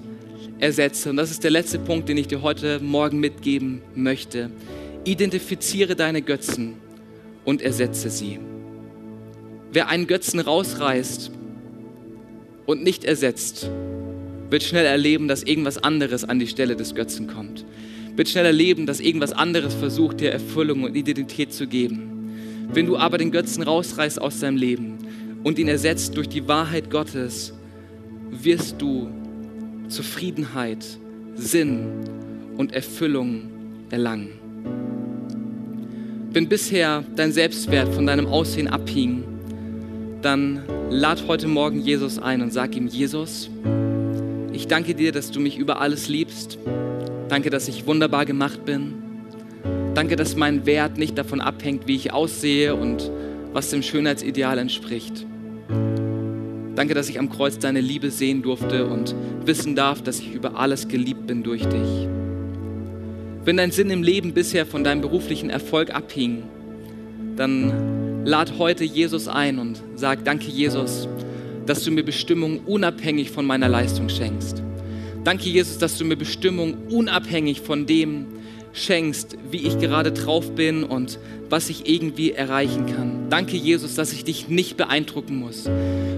ersetzt. 0.59 1.07
Und 1.07 1.17
das 1.17 1.31
ist 1.31 1.43
der 1.43 1.51
letzte 1.51 1.79
Punkt, 1.79 2.09
den 2.09 2.17
ich 2.17 2.27
dir 2.27 2.41
heute 2.41 2.79
Morgen 2.79 3.19
mitgeben 3.19 3.81
möchte. 3.95 4.51
Identifiziere 5.03 5.95
deine 5.95 6.21
Götzen 6.21 6.75
und 7.43 7.61
ersetze 7.61 8.09
sie. 8.09 8.39
Wer 9.71 9.89
einen 9.89 10.07
Götzen 10.07 10.39
rausreißt 10.39 11.31
und 12.65 12.83
nicht 12.83 13.03
ersetzt, 13.03 13.69
wird 14.49 14.63
schnell 14.63 14.85
erleben, 14.85 15.27
dass 15.27 15.43
irgendwas 15.43 15.77
anderes 15.77 16.23
an 16.23 16.39
die 16.39 16.47
Stelle 16.47 16.75
des 16.75 16.95
Götzen 16.95 17.27
kommt. 17.27 17.65
Wird 18.15 18.29
schnell 18.29 18.45
erleben, 18.45 18.85
dass 18.85 18.99
irgendwas 18.99 19.33
anderes 19.33 19.73
versucht, 19.73 20.21
dir 20.21 20.31
Erfüllung 20.31 20.83
und 20.83 20.95
Identität 20.95 21.53
zu 21.53 21.67
geben. 21.67 22.69
Wenn 22.71 22.85
du 22.85 22.97
aber 22.97 23.17
den 23.17 23.31
Götzen 23.31 23.63
rausreißt 23.63 24.21
aus 24.21 24.39
deinem 24.39 24.57
Leben 24.57 24.97
und 25.43 25.59
ihn 25.59 25.67
ersetzt 25.67 26.15
durch 26.15 26.29
die 26.29 26.47
Wahrheit 26.47 26.89
Gottes, 26.89 27.53
wirst 28.31 28.81
du 28.81 29.09
Zufriedenheit, 29.87 30.85
Sinn 31.35 31.87
und 32.57 32.73
Erfüllung 32.73 33.49
erlangen. 33.89 34.29
Wenn 36.31 36.49
bisher 36.49 37.03
dein 37.15 37.31
Selbstwert 37.31 37.93
von 37.93 38.07
deinem 38.07 38.27
Aussehen 38.27 38.67
abhing, 38.67 39.23
dann 40.21 40.63
lad 40.89 41.27
heute 41.27 41.47
Morgen 41.47 41.79
Jesus 41.79 42.19
ein 42.19 42.41
und 42.41 42.51
sag 42.51 42.75
ihm, 42.75 42.87
Jesus, 42.87 43.49
ich 44.55 44.67
danke 44.67 44.95
dir, 44.95 45.11
dass 45.11 45.31
du 45.31 45.39
mich 45.39 45.57
über 45.57 45.81
alles 45.81 46.07
liebst. 46.07 46.57
Danke, 47.27 47.49
dass 47.49 47.67
ich 47.67 47.85
wunderbar 47.85 48.25
gemacht 48.25 48.63
bin. 48.63 48.93
Danke, 49.93 50.15
dass 50.15 50.35
mein 50.35 50.65
Wert 50.65 50.97
nicht 50.97 51.17
davon 51.17 51.41
abhängt, 51.41 51.87
wie 51.87 51.95
ich 51.95 52.13
aussehe 52.13 52.73
und 52.73 53.11
was 53.51 53.69
dem 53.69 53.81
Schönheitsideal 53.81 54.57
entspricht. 54.57 55.25
Danke, 56.75 56.93
dass 56.93 57.09
ich 57.09 57.19
am 57.19 57.29
Kreuz 57.29 57.59
deine 57.59 57.81
Liebe 57.81 58.11
sehen 58.11 58.41
durfte 58.41 58.85
und 58.85 59.13
wissen 59.45 59.75
darf, 59.75 60.01
dass 60.01 60.19
ich 60.19 60.33
über 60.33 60.57
alles 60.57 60.87
geliebt 60.87 61.27
bin 61.27 61.43
durch 61.43 61.65
dich. 61.65 62.07
Wenn 63.43 63.57
dein 63.57 63.71
Sinn 63.71 63.89
im 63.89 64.03
Leben 64.03 64.33
bisher 64.33 64.65
von 64.65 64.83
deinem 64.83 65.01
beruflichen 65.01 65.49
Erfolg 65.49 65.93
abhing, 65.93 66.43
dann 67.35 68.23
lad 68.25 68.53
heute 68.57 68.83
Jesus 68.83 69.27
ein 69.27 69.59
und 69.59 69.81
sag, 69.95 70.23
danke 70.25 70.47
Jesus, 70.47 71.07
dass 71.65 71.83
du 71.83 71.91
mir 71.91 72.03
Bestimmung 72.03 72.59
unabhängig 72.65 73.31
von 73.31 73.45
meiner 73.45 73.67
Leistung 73.67 74.09
schenkst. 74.09 74.61
Danke 75.23 75.49
Jesus, 75.49 75.77
dass 75.77 75.97
du 75.97 76.05
mir 76.05 76.15
Bestimmung 76.15 76.75
unabhängig 76.89 77.61
von 77.61 77.85
dem 77.85 78.27
schenkst, 78.73 79.37
wie 79.49 79.65
ich 79.65 79.79
gerade 79.79 80.11
drauf 80.11 80.51
bin 80.51 80.83
und 80.83 81.17
was 81.49 81.69
ich 81.69 81.89
irgendwie 81.89 82.31
erreichen 82.31 82.85
kann. 82.85 83.29
Danke 83.29 83.57
Jesus, 83.57 83.95
dass 83.95 84.13
ich 84.13 84.23
dich 84.23 84.49
nicht 84.49 84.77
beeindrucken 84.77 85.37
muss 85.37 85.67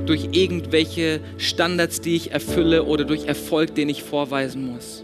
durch 0.06 0.30
irgendwelche 0.32 1.22
Standards, 1.38 2.02
die 2.02 2.16
ich 2.16 2.32
erfülle 2.32 2.84
oder 2.84 3.06
durch 3.06 3.26
Erfolg, 3.26 3.76
den 3.76 3.90
ich 3.90 4.04
vorweisen 4.04 4.74
muss. 4.74 5.04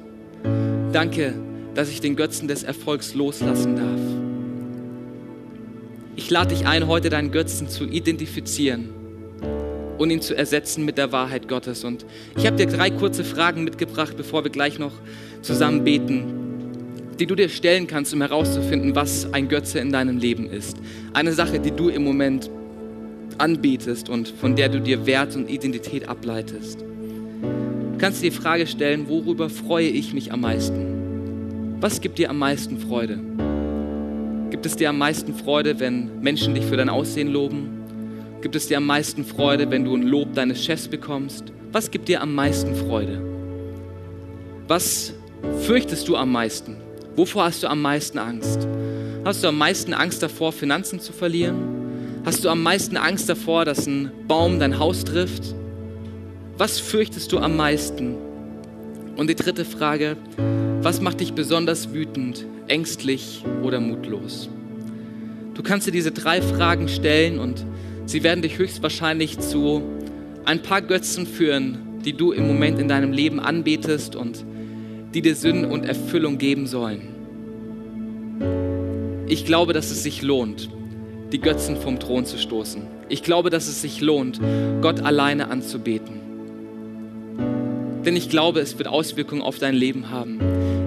Danke, 0.92 1.34
dass 1.76 1.90
ich 1.90 2.02
den 2.02 2.16
Götzen 2.16 2.48
des 2.48 2.64
Erfolgs 2.64 3.14
loslassen 3.14 3.76
darf. 3.76 4.02
Ich 6.16 6.30
lade 6.30 6.56
dich 6.56 6.68
ein, 6.68 6.88
heute 6.88 7.10
deinen 7.10 7.32
Götzen 7.32 7.70
zu 7.70 7.86
identifizieren 7.86 9.03
und 10.04 10.12
ihn 10.12 10.22
zu 10.22 10.36
ersetzen 10.36 10.86
mit 10.86 10.98
der 10.98 11.12
Wahrheit 11.12 11.48
Gottes. 11.48 11.84
Und 11.84 12.06
ich 12.38 12.46
habe 12.46 12.58
dir 12.58 12.68
drei 12.68 12.90
kurze 12.90 13.24
Fragen 13.24 13.64
mitgebracht, 13.64 14.16
bevor 14.18 14.44
wir 14.44 14.52
gleich 14.52 14.78
noch 14.78 14.92
zusammen 15.42 15.84
beten, 15.84 16.26
die 17.20 17.26
du 17.26 17.36
dir 17.36 17.50
stellen 17.50 17.88
kannst, 17.88 18.14
um 18.14 18.22
herauszufinden, 18.22 18.96
was 18.96 19.32
ein 19.34 19.48
Götze 19.48 19.80
in 19.80 19.92
deinem 19.92 20.18
Leben 20.18 20.50
ist. 20.50 20.78
Eine 21.14 21.32
Sache, 21.32 21.60
die 21.60 21.72
du 21.72 21.88
im 21.90 22.04
Moment 22.04 22.50
anbetest 23.38 24.10
und 24.10 24.28
von 24.28 24.56
der 24.56 24.70
du 24.70 24.82
dir 24.82 25.06
Wert 25.06 25.36
und 25.36 25.50
Identität 25.50 26.08
ableitest. 26.08 26.82
Du 26.82 27.98
kannst 27.98 28.22
dir 28.22 28.30
die 28.30 28.36
Frage 28.36 28.68
stellen, 28.68 29.08
worüber 29.08 29.50
freue 29.50 29.88
ich 29.88 30.14
mich 30.14 30.34
am 30.34 30.42
meisten? 30.42 31.78
Was 31.80 32.02
gibt 32.02 32.20
dir 32.20 32.30
am 32.30 32.40
meisten 32.40 32.78
Freude? 32.78 33.20
Gibt 34.50 34.66
es 34.66 34.76
dir 34.76 34.90
am 34.90 34.98
meisten 34.98 35.34
Freude, 35.34 35.80
wenn 35.80 36.20
Menschen 36.22 36.54
dich 36.54 36.66
für 36.66 36.78
dein 36.78 36.90
Aussehen 36.90 37.32
loben? 37.32 37.83
Gibt 38.44 38.58
es 38.58 38.68
dir 38.68 38.76
am 38.76 38.86
meisten 38.86 39.24
Freude, 39.24 39.72
wenn 39.72 39.86
du 39.86 39.96
ein 39.96 40.04
Lob 40.04 40.34
deines 40.34 40.62
Chefs 40.62 40.90
bekommst? 40.90 41.46
Was 41.72 41.90
gibt 41.90 42.10
dir 42.10 42.22
am 42.22 42.36
meisten 42.36 42.76
Freude? 42.76 43.22
Was 44.68 45.14
fürchtest 45.62 46.10
du 46.10 46.18
am 46.18 46.34
meisten? 46.34 46.76
Wovor 47.16 47.46
hast 47.46 47.64
du 47.64 47.68
am 47.68 47.82
meisten 47.82 48.18
Angst? 48.18 48.68
Hast 49.24 49.46
du 49.46 49.48
am 49.48 49.58
meisten 49.58 49.94
Angst 49.94 50.22
davor, 50.22 50.52
Finanzen 50.52 51.00
zu 51.00 51.14
verlieren? 51.14 51.56
Hast 52.26 52.44
du 52.44 52.50
am 52.50 52.62
meisten 52.62 52.98
Angst 52.98 53.30
davor, 53.30 53.64
dass 53.64 53.88
ein 53.88 54.12
Baum 54.28 54.60
dein 54.60 54.78
Haus 54.78 55.06
trifft? 55.06 55.56
Was 56.58 56.82
fürchtest 56.82 57.32
du 57.32 57.40
am 57.40 57.56
meisten? 57.56 58.18
Und 59.16 59.30
die 59.30 59.36
dritte 59.36 59.64
Frage, 59.64 60.18
was 60.82 61.00
macht 61.00 61.22
dich 61.22 61.32
besonders 61.32 61.94
wütend 61.94 62.46
ängstlich 62.68 63.46
oder 63.64 63.80
mutlos? 63.80 64.50
Du 65.54 65.64
kannst 65.64 65.88
dir 65.88 65.92
diese 65.92 66.12
drei 66.12 66.42
Fragen 66.42 66.90
stellen 66.90 67.40
und 67.40 67.66
sie 68.06 68.24
werden 68.24 68.42
dich 68.42 68.58
höchstwahrscheinlich 68.58 69.40
zu 69.40 69.82
ein 70.46 70.62
paar 70.62 70.82
Götzen 70.82 71.26
führen, 71.26 72.00
die 72.04 72.14
du 72.14 72.32
im 72.32 72.48
Moment 72.48 72.80
in 72.80 72.88
deinem 72.88 73.12
Leben 73.12 73.40
anbetest 73.40 74.16
und 74.16 74.44
die 75.14 75.22
dir 75.22 75.36
Sinn 75.36 75.66
und 75.66 75.86
Erfüllung 75.86 76.38
geben 76.38 76.68
sollen. 76.68 77.10
Ich 79.28 79.46
glaube, 79.46 79.74
dass 79.74 79.90
es 79.92 80.04
sich 80.04 80.22
lohnt, 80.22 80.70
die 81.32 81.40
Götzen 81.40 81.78
vom 81.78 82.00
Thron 82.00 82.26
zu 82.26 82.38
stoßen. 82.38 82.84
Ich 83.10 83.24
glaube, 83.24 83.50
dass 83.50 83.68
es 83.68 83.82
sich 83.82 84.02
lohnt, 84.02 84.40
Gott 84.82 85.02
alleine 85.02 85.50
anzubeten. 85.50 86.20
Denn 88.06 88.16
ich 88.16 88.30
glaube, 88.30 88.60
es 88.60 88.78
wird 88.78 88.88
Auswirkungen 88.90 89.42
auf 89.42 89.60
dein 89.60 89.76
Leben 89.76 90.10
haben. 90.10 90.40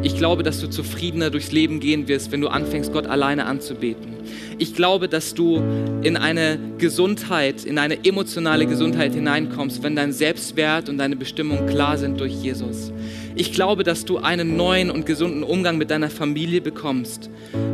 Ich 0.06 0.16
glaube, 0.16 0.44
dass 0.44 0.60
du 0.60 0.68
zufriedener 0.68 1.30
durchs 1.30 1.50
Leben 1.50 1.80
gehen 1.80 2.06
wirst, 2.06 2.30
wenn 2.30 2.40
du 2.40 2.46
anfängst, 2.46 2.92
Gott 2.92 3.08
alleine 3.08 3.44
anzubeten. 3.46 4.14
Ich 4.56 4.72
glaube, 4.72 5.08
dass 5.08 5.34
du 5.34 5.60
in 6.04 6.16
eine 6.16 6.60
Gesundheit, 6.78 7.64
in 7.64 7.76
eine 7.76 8.04
emotionale 8.04 8.66
Gesundheit 8.66 9.14
hineinkommst, 9.14 9.82
wenn 9.82 9.96
dein 9.96 10.12
Selbstwert 10.12 10.88
und 10.88 10.98
deine 10.98 11.16
Bestimmung 11.16 11.66
klar 11.66 11.98
sind 11.98 12.20
durch 12.20 12.32
Jesus. 12.32 12.92
Ich 13.34 13.52
glaube, 13.52 13.82
dass 13.82 14.04
du 14.04 14.18
einen 14.18 14.56
neuen 14.56 14.92
und 14.92 15.06
gesunden 15.06 15.42
Umgang 15.42 15.76
mit 15.76 15.90
deiner 15.90 16.08
Familie 16.08 16.60
bekommst, 16.60 17.28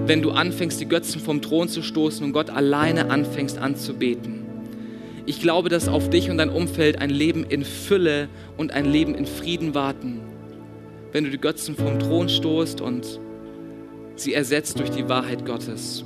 wenn 0.07 0.23
du 0.23 0.31
anfängst, 0.31 0.81
die 0.81 0.89
Götzen 0.89 1.21
vom 1.21 1.43
Thron 1.43 1.69
zu 1.69 1.83
stoßen 1.83 2.25
und 2.25 2.33
Gott 2.33 2.49
alleine 2.49 3.11
anfängst 3.11 3.59
anzubeten. 3.59 4.47
Ich 5.27 5.43
glaube, 5.43 5.69
dass 5.69 5.87
auf 5.87 6.09
dich 6.09 6.31
und 6.31 6.39
dein 6.39 6.49
Umfeld 6.49 6.99
ein 6.99 7.11
Leben 7.11 7.45
in 7.45 7.63
Fülle 7.63 8.31
und 8.57 8.73
ein 8.73 8.91
Leben 8.91 9.15
in 9.15 9.27
Frieden 9.27 9.75
warten 9.75 10.32
wenn 11.13 11.25
du 11.25 11.31
die 11.31 11.39
Götzen 11.39 11.77
vom 11.77 11.99
Thron 11.99 12.29
stoßt 12.29 12.81
und 12.81 13.21
sie 14.17 14.35
ersetzt 14.35 14.79
durch 14.79 14.91
die 14.91 15.09
Wahrheit 15.09 15.45
Gottes. 15.45 16.05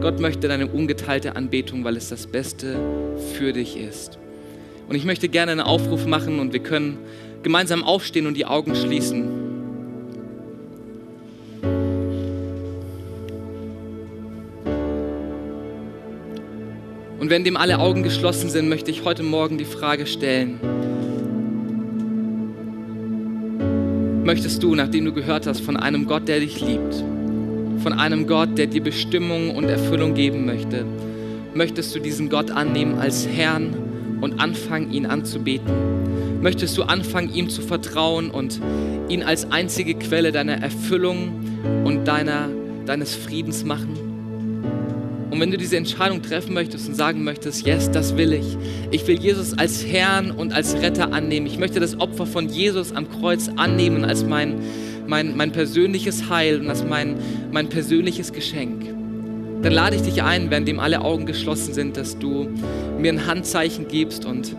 Gott 0.00 0.20
möchte 0.20 0.48
deine 0.48 0.66
ungeteilte 0.66 1.36
Anbetung, 1.36 1.84
weil 1.84 1.96
es 1.96 2.08
das 2.08 2.26
Beste 2.26 2.78
für 3.34 3.52
dich 3.52 3.76
ist. 3.76 4.18
Und 4.88 4.94
ich 4.94 5.04
möchte 5.04 5.28
gerne 5.28 5.52
einen 5.52 5.60
Aufruf 5.60 6.06
machen 6.06 6.40
und 6.40 6.52
wir 6.52 6.60
können 6.60 6.98
gemeinsam 7.42 7.84
aufstehen 7.84 8.26
und 8.26 8.36
die 8.36 8.46
Augen 8.46 8.74
schließen. 8.74 9.28
Und 17.18 17.30
wenn 17.30 17.44
dem 17.44 17.56
alle 17.56 17.78
Augen 17.78 18.02
geschlossen 18.02 18.48
sind, 18.48 18.68
möchte 18.68 18.90
ich 18.90 19.04
heute 19.04 19.22
Morgen 19.22 19.58
die 19.58 19.66
Frage 19.66 20.06
stellen, 20.06 20.60
möchtest 24.28 24.62
du, 24.62 24.74
nachdem 24.74 25.06
du 25.06 25.12
gehört 25.14 25.46
hast 25.46 25.62
von 25.62 25.78
einem 25.78 26.04
Gott, 26.04 26.28
der 26.28 26.40
dich 26.40 26.60
liebt, 26.60 27.02
von 27.82 27.94
einem 27.94 28.26
Gott, 28.26 28.58
der 28.58 28.66
dir 28.66 28.82
Bestimmung 28.82 29.56
und 29.56 29.64
Erfüllung 29.64 30.12
geben 30.12 30.44
möchte, 30.44 30.84
möchtest 31.54 31.94
du 31.94 31.98
diesen 31.98 32.28
Gott 32.28 32.50
annehmen 32.50 32.98
als 32.98 33.26
Herrn 33.26 33.74
und 34.20 34.38
anfangen, 34.38 34.92
ihn 34.92 35.06
anzubeten? 35.06 35.72
Möchtest 36.42 36.76
du 36.76 36.82
anfangen, 36.82 37.32
ihm 37.32 37.48
zu 37.48 37.62
vertrauen 37.62 38.30
und 38.30 38.60
ihn 39.08 39.22
als 39.22 39.50
einzige 39.50 39.94
Quelle 39.94 40.30
deiner 40.30 40.60
Erfüllung 40.60 41.32
und 41.86 42.04
deiner, 42.06 42.50
deines 42.84 43.14
Friedens 43.14 43.64
machen? 43.64 44.07
Und 45.30 45.40
wenn 45.40 45.50
du 45.50 45.58
diese 45.58 45.76
Entscheidung 45.76 46.22
treffen 46.22 46.54
möchtest 46.54 46.88
und 46.88 46.94
sagen 46.94 47.22
möchtest, 47.22 47.66
yes, 47.66 47.90
das 47.90 48.16
will 48.16 48.32
ich. 48.32 48.56
Ich 48.90 49.06
will 49.06 49.18
Jesus 49.18 49.56
als 49.58 49.84
Herrn 49.86 50.30
und 50.30 50.52
als 50.52 50.74
Retter 50.80 51.12
annehmen. 51.12 51.46
Ich 51.46 51.58
möchte 51.58 51.80
das 51.80 52.00
Opfer 52.00 52.26
von 52.26 52.48
Jesus 52.48 52.92
am 52.92 53.10
Kreuz 53.10 53.50
annehmen 53.56 54.04
als 54.04 54.24
mein, 54.24 54.54
mein, 55.06 55.36
mein 55.36 55.52
persönliches 55.52 56.30
Heil 56.30 56.60
und 56.60 56.70
als 56.70 56.82
mein, 56.84 57.16
mein 57.52 57.68
persönliches 57.68 58.32
Geschenk. 58.32 58.86
Dann 59.62 59.72
lade 59.72 59.96
ich 59.96 60.02
dich 60.02 60.22
ein, 60.22 60.50
währenddem 60.50 60.80
alle 60.80 61.02
Augen 61.02 61.26
geschlossen 61.26 61.74
sind, 61.74 61.96
dass 61.96 62.18
du 62.18 62.48
mir 62.98 63.12
ein 63.12 63.26
Handzeichen 63.26 63.88
gibst 63.88 64.24
und 64.24 64.56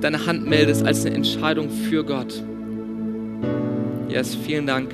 deine 0.00 0.26
Hand 0.26 0.46
meldest 0.46 0.84
als 0.84 1.06
eine 1.06 1.14
Entscheidung 1.14 1.70
für 1.70 2.04
Gott. 2.04 2.42
Yes, 4.08 4.34
vielen 4.34 4.66
Dank. 4.66 4.90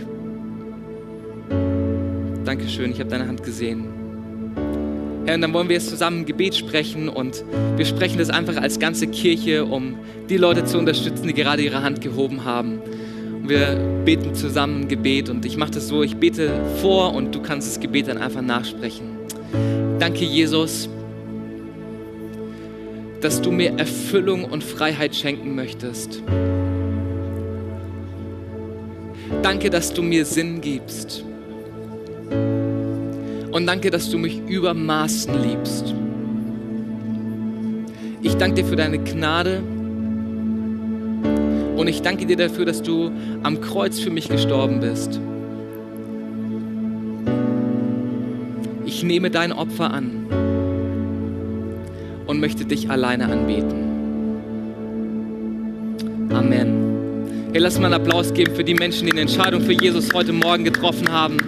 Dankeschön, 2.44 2.92
ich 2.92 3.00
habe 3.00 3.10
deine 3.10 3.26
Hand 3.26 3.42
gesehen. 3.42 3.97
Herr, 5.28 5.34
und 5.34 5.42
dann 5.42 5.52
wollen 5.52 5.68
wir 5.68 5.74
jetzt 5.74 5.90
zusammen 5.90 6.20
ein 6.20 6.24
Gebet 6.24 6.56
sprechen 6.56 7.10
und 7.10 7.44
wir 7.76 7.84
sprechen 7.84 8.16
das 8.16 8.30
einfach 8.30 8.56
als 8.56 8.78
ganze 8.78 9.08
Kirche, 9.08 9.66
um 9.66 9.98
die 10.30 10.38
Leute 10.38 10.64
zu 10.64 10.78
unterstützen, 10.78 11.26
die 11.26 11.34
gerade 11.34 11.60
ihre 11.60 11.82
Hand 11.82 12.00
gehoben 12.00 12.46
haben. 12.46 12.80
Und 13.42 13.50
wir 13.50 13.76
beten 14.06 14.34
zusammen 14.34 14.84
ein 14.84 14.88
Gebet 14.88 15.28
und 15.28 15.44
ich 15.44 15.58
mache 15.58 15.72
das 15.72 15.88
so, 15.88 16.02
ich 16.02 16.16
bete 16.16 16.50
vor 16.80 17.12
und 17.12 17.34
du 17.34 17.42
kannst 17.42 17.68
das 17.68 17.78
Gebet 17.78 18.08
dann 18.08 18.16
einfach 18.16 18.40
nachsprechen. 18.40 19.18
Danke, 19.98 20.24
Jesus, 20.24 20.88
dass 23.20 23.42
du 23.42 23.50
mir 23.50 23.78
Erfüllung 23.78 24.46
und 24.46 24.64
Freiheit 24.64 25.14
schenken 25.14 25.54
möchtest. 25.54 26.22
Danke, 29.42 29.68
dass 29.68 29.92
du 29.92 30.00
mir 30.00 30.24
Sinn 30.24 30.62
gibst. 30.62 31.22
Und 33.50 33.66
danke, 33.66 33.90
dass 33.90 34.10
du 34.10 34.18
mich 34.18 34.40
über 34.46 34.74
Maßen 34.74 35.34
liebst. 35.42 35.94
Ich 38.22 38.34
danke 38.36 38.62
dir 38.62 38.68
für 38.68 38.76
deine 38.76 38.98
Gnade. 38.98 39.62
Und 41.76 41.86
ich 41.86 42.02
danke 42.02 42.26
dir 42.26 42.36
dafür, 42.36 42.64
dass 42.64 42.82
du 42.82 43.10
am 43.42 43.60
Kreuz 43.60 44.00
für 44.00 44.10
mich 44.10 44.28
gestorben 44.28 44.80
bist. 44.80 45.20
Ich 48.84 49.04
nehme 49.04 49.30
dein 49.30 49.52
Opfer 49.52 49.92
an 49.92 50.26
und 52.26 52.40
möchte 52.40 52.64
dich 52.64 52.90
alleine 52.90 53.26
anbeten. 53.26 53.86
Amen. 56.30 57.48
Hey, 57.52 57.60
lass 57.60 57.78
mal 57.78 57.86
einen 57.86 58.02
Applaus 58.02 58.34
geben 58.34 58.54
für 58.54 58.64
die 58.64 58.74
Menschen, 58.74 59.06
die 59.06 59.12
eine 59.12 59.22
Entscheidung 59.22 59.62
für 59.62 59.72
Jesus 59.72 60.12
heute 60.12 60.32
Morgen 60.32 60.64
getroffen 60.64 61.10
haben. 61.10 61.38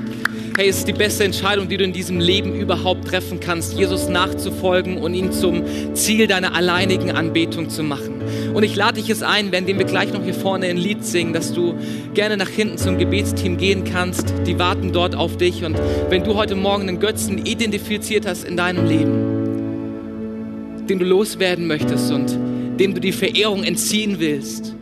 Hey, 0.61 0.69
es 0.69 0.81
ist 0.81 0.89
die 0.89 0.93
beste 0.93 1.25
Entscheidung, 1.25 1.71
die 1.71 1.79
du 1.79 1.85
in 1.85 1.95
diesem 1.95 2.21
Leben 2.21 2.55
überhaupt 2.55 3.09
treffen 3.09 3.41
kannst, 3.41 3.79
Jesus 3.79 4.11
nachzufolgen 4.11 4.99
und 4.99 5.15
ihn 5.15 5.33
zum 5.33 5.65
Ziel 5.95 6.27
deiner 6.27 6.55
alleinigen 6.55 7.13
Anbetung 7.13 7.71
zu 7.71 7.83
machen. 7.83 8.21
Und 8.53 8.63
ich 8.63 8.77
lade 8.77 8.97
dich 8.97 9.09
jetzt 9.09 9.23
ein, 9.23 9.53
während 9.53 9.69
wir 9.69 9.87
gleich 9.87 10.13
noch 10.13 10.23
hier 10.23 10.35
vorne 10.35 10.67
ein 10.67 10.77
Lied 10.77 11.03
singen, 11.03 11.33
dass 11.33 11.55
du 11.55 11.77
gerne 12.13 12.37
nach 12.37 12.51
hinten 12.51 12.77
zum 12.77 12.99
Gebetsteam 12.99 13.57
gehen 13.57 13.85
kannst. 13.85 14.35
Die 14.47 14.59
warten 14.59 14.93
dort 14.93 15.15
auf 15.15 15.39
dich. 15.39 15.65
Und 15.65 15.81
wenn 16.11 16.25
du 16.25 16.35
heute 16.35 16.57
Morgen 16.57 16.91
einen 16.91 17.01
Götzen 17.01 17.47
identifiziert 17.47 18.27
hast 18.27 18.45
in 18.45 18.59
deinem 18.59 18.87
Leben, 18.87 20.87
den 20.87 20.99
du 20.99 21.07
loswerden 21.07 21.69
möchtest 21.69 22.13
und 22.13 22.39
dem 22.79 22.93
du 22.93 23.01
die 23.01 23.13
Verehrung 23.13 23.65
entziehen 23.65 24.17
willst, 24.19 24.77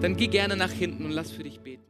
dann 0.00 0.16
geh 0.16 0.28
gerne 0.28 0.56
nach 0.56 0.72
hinten 0.72 1.04
und 1.04 1.10
lass 1.10 1.30
für 1.30 1.42
dich 1.42 1.60
beten. 1.60 1.89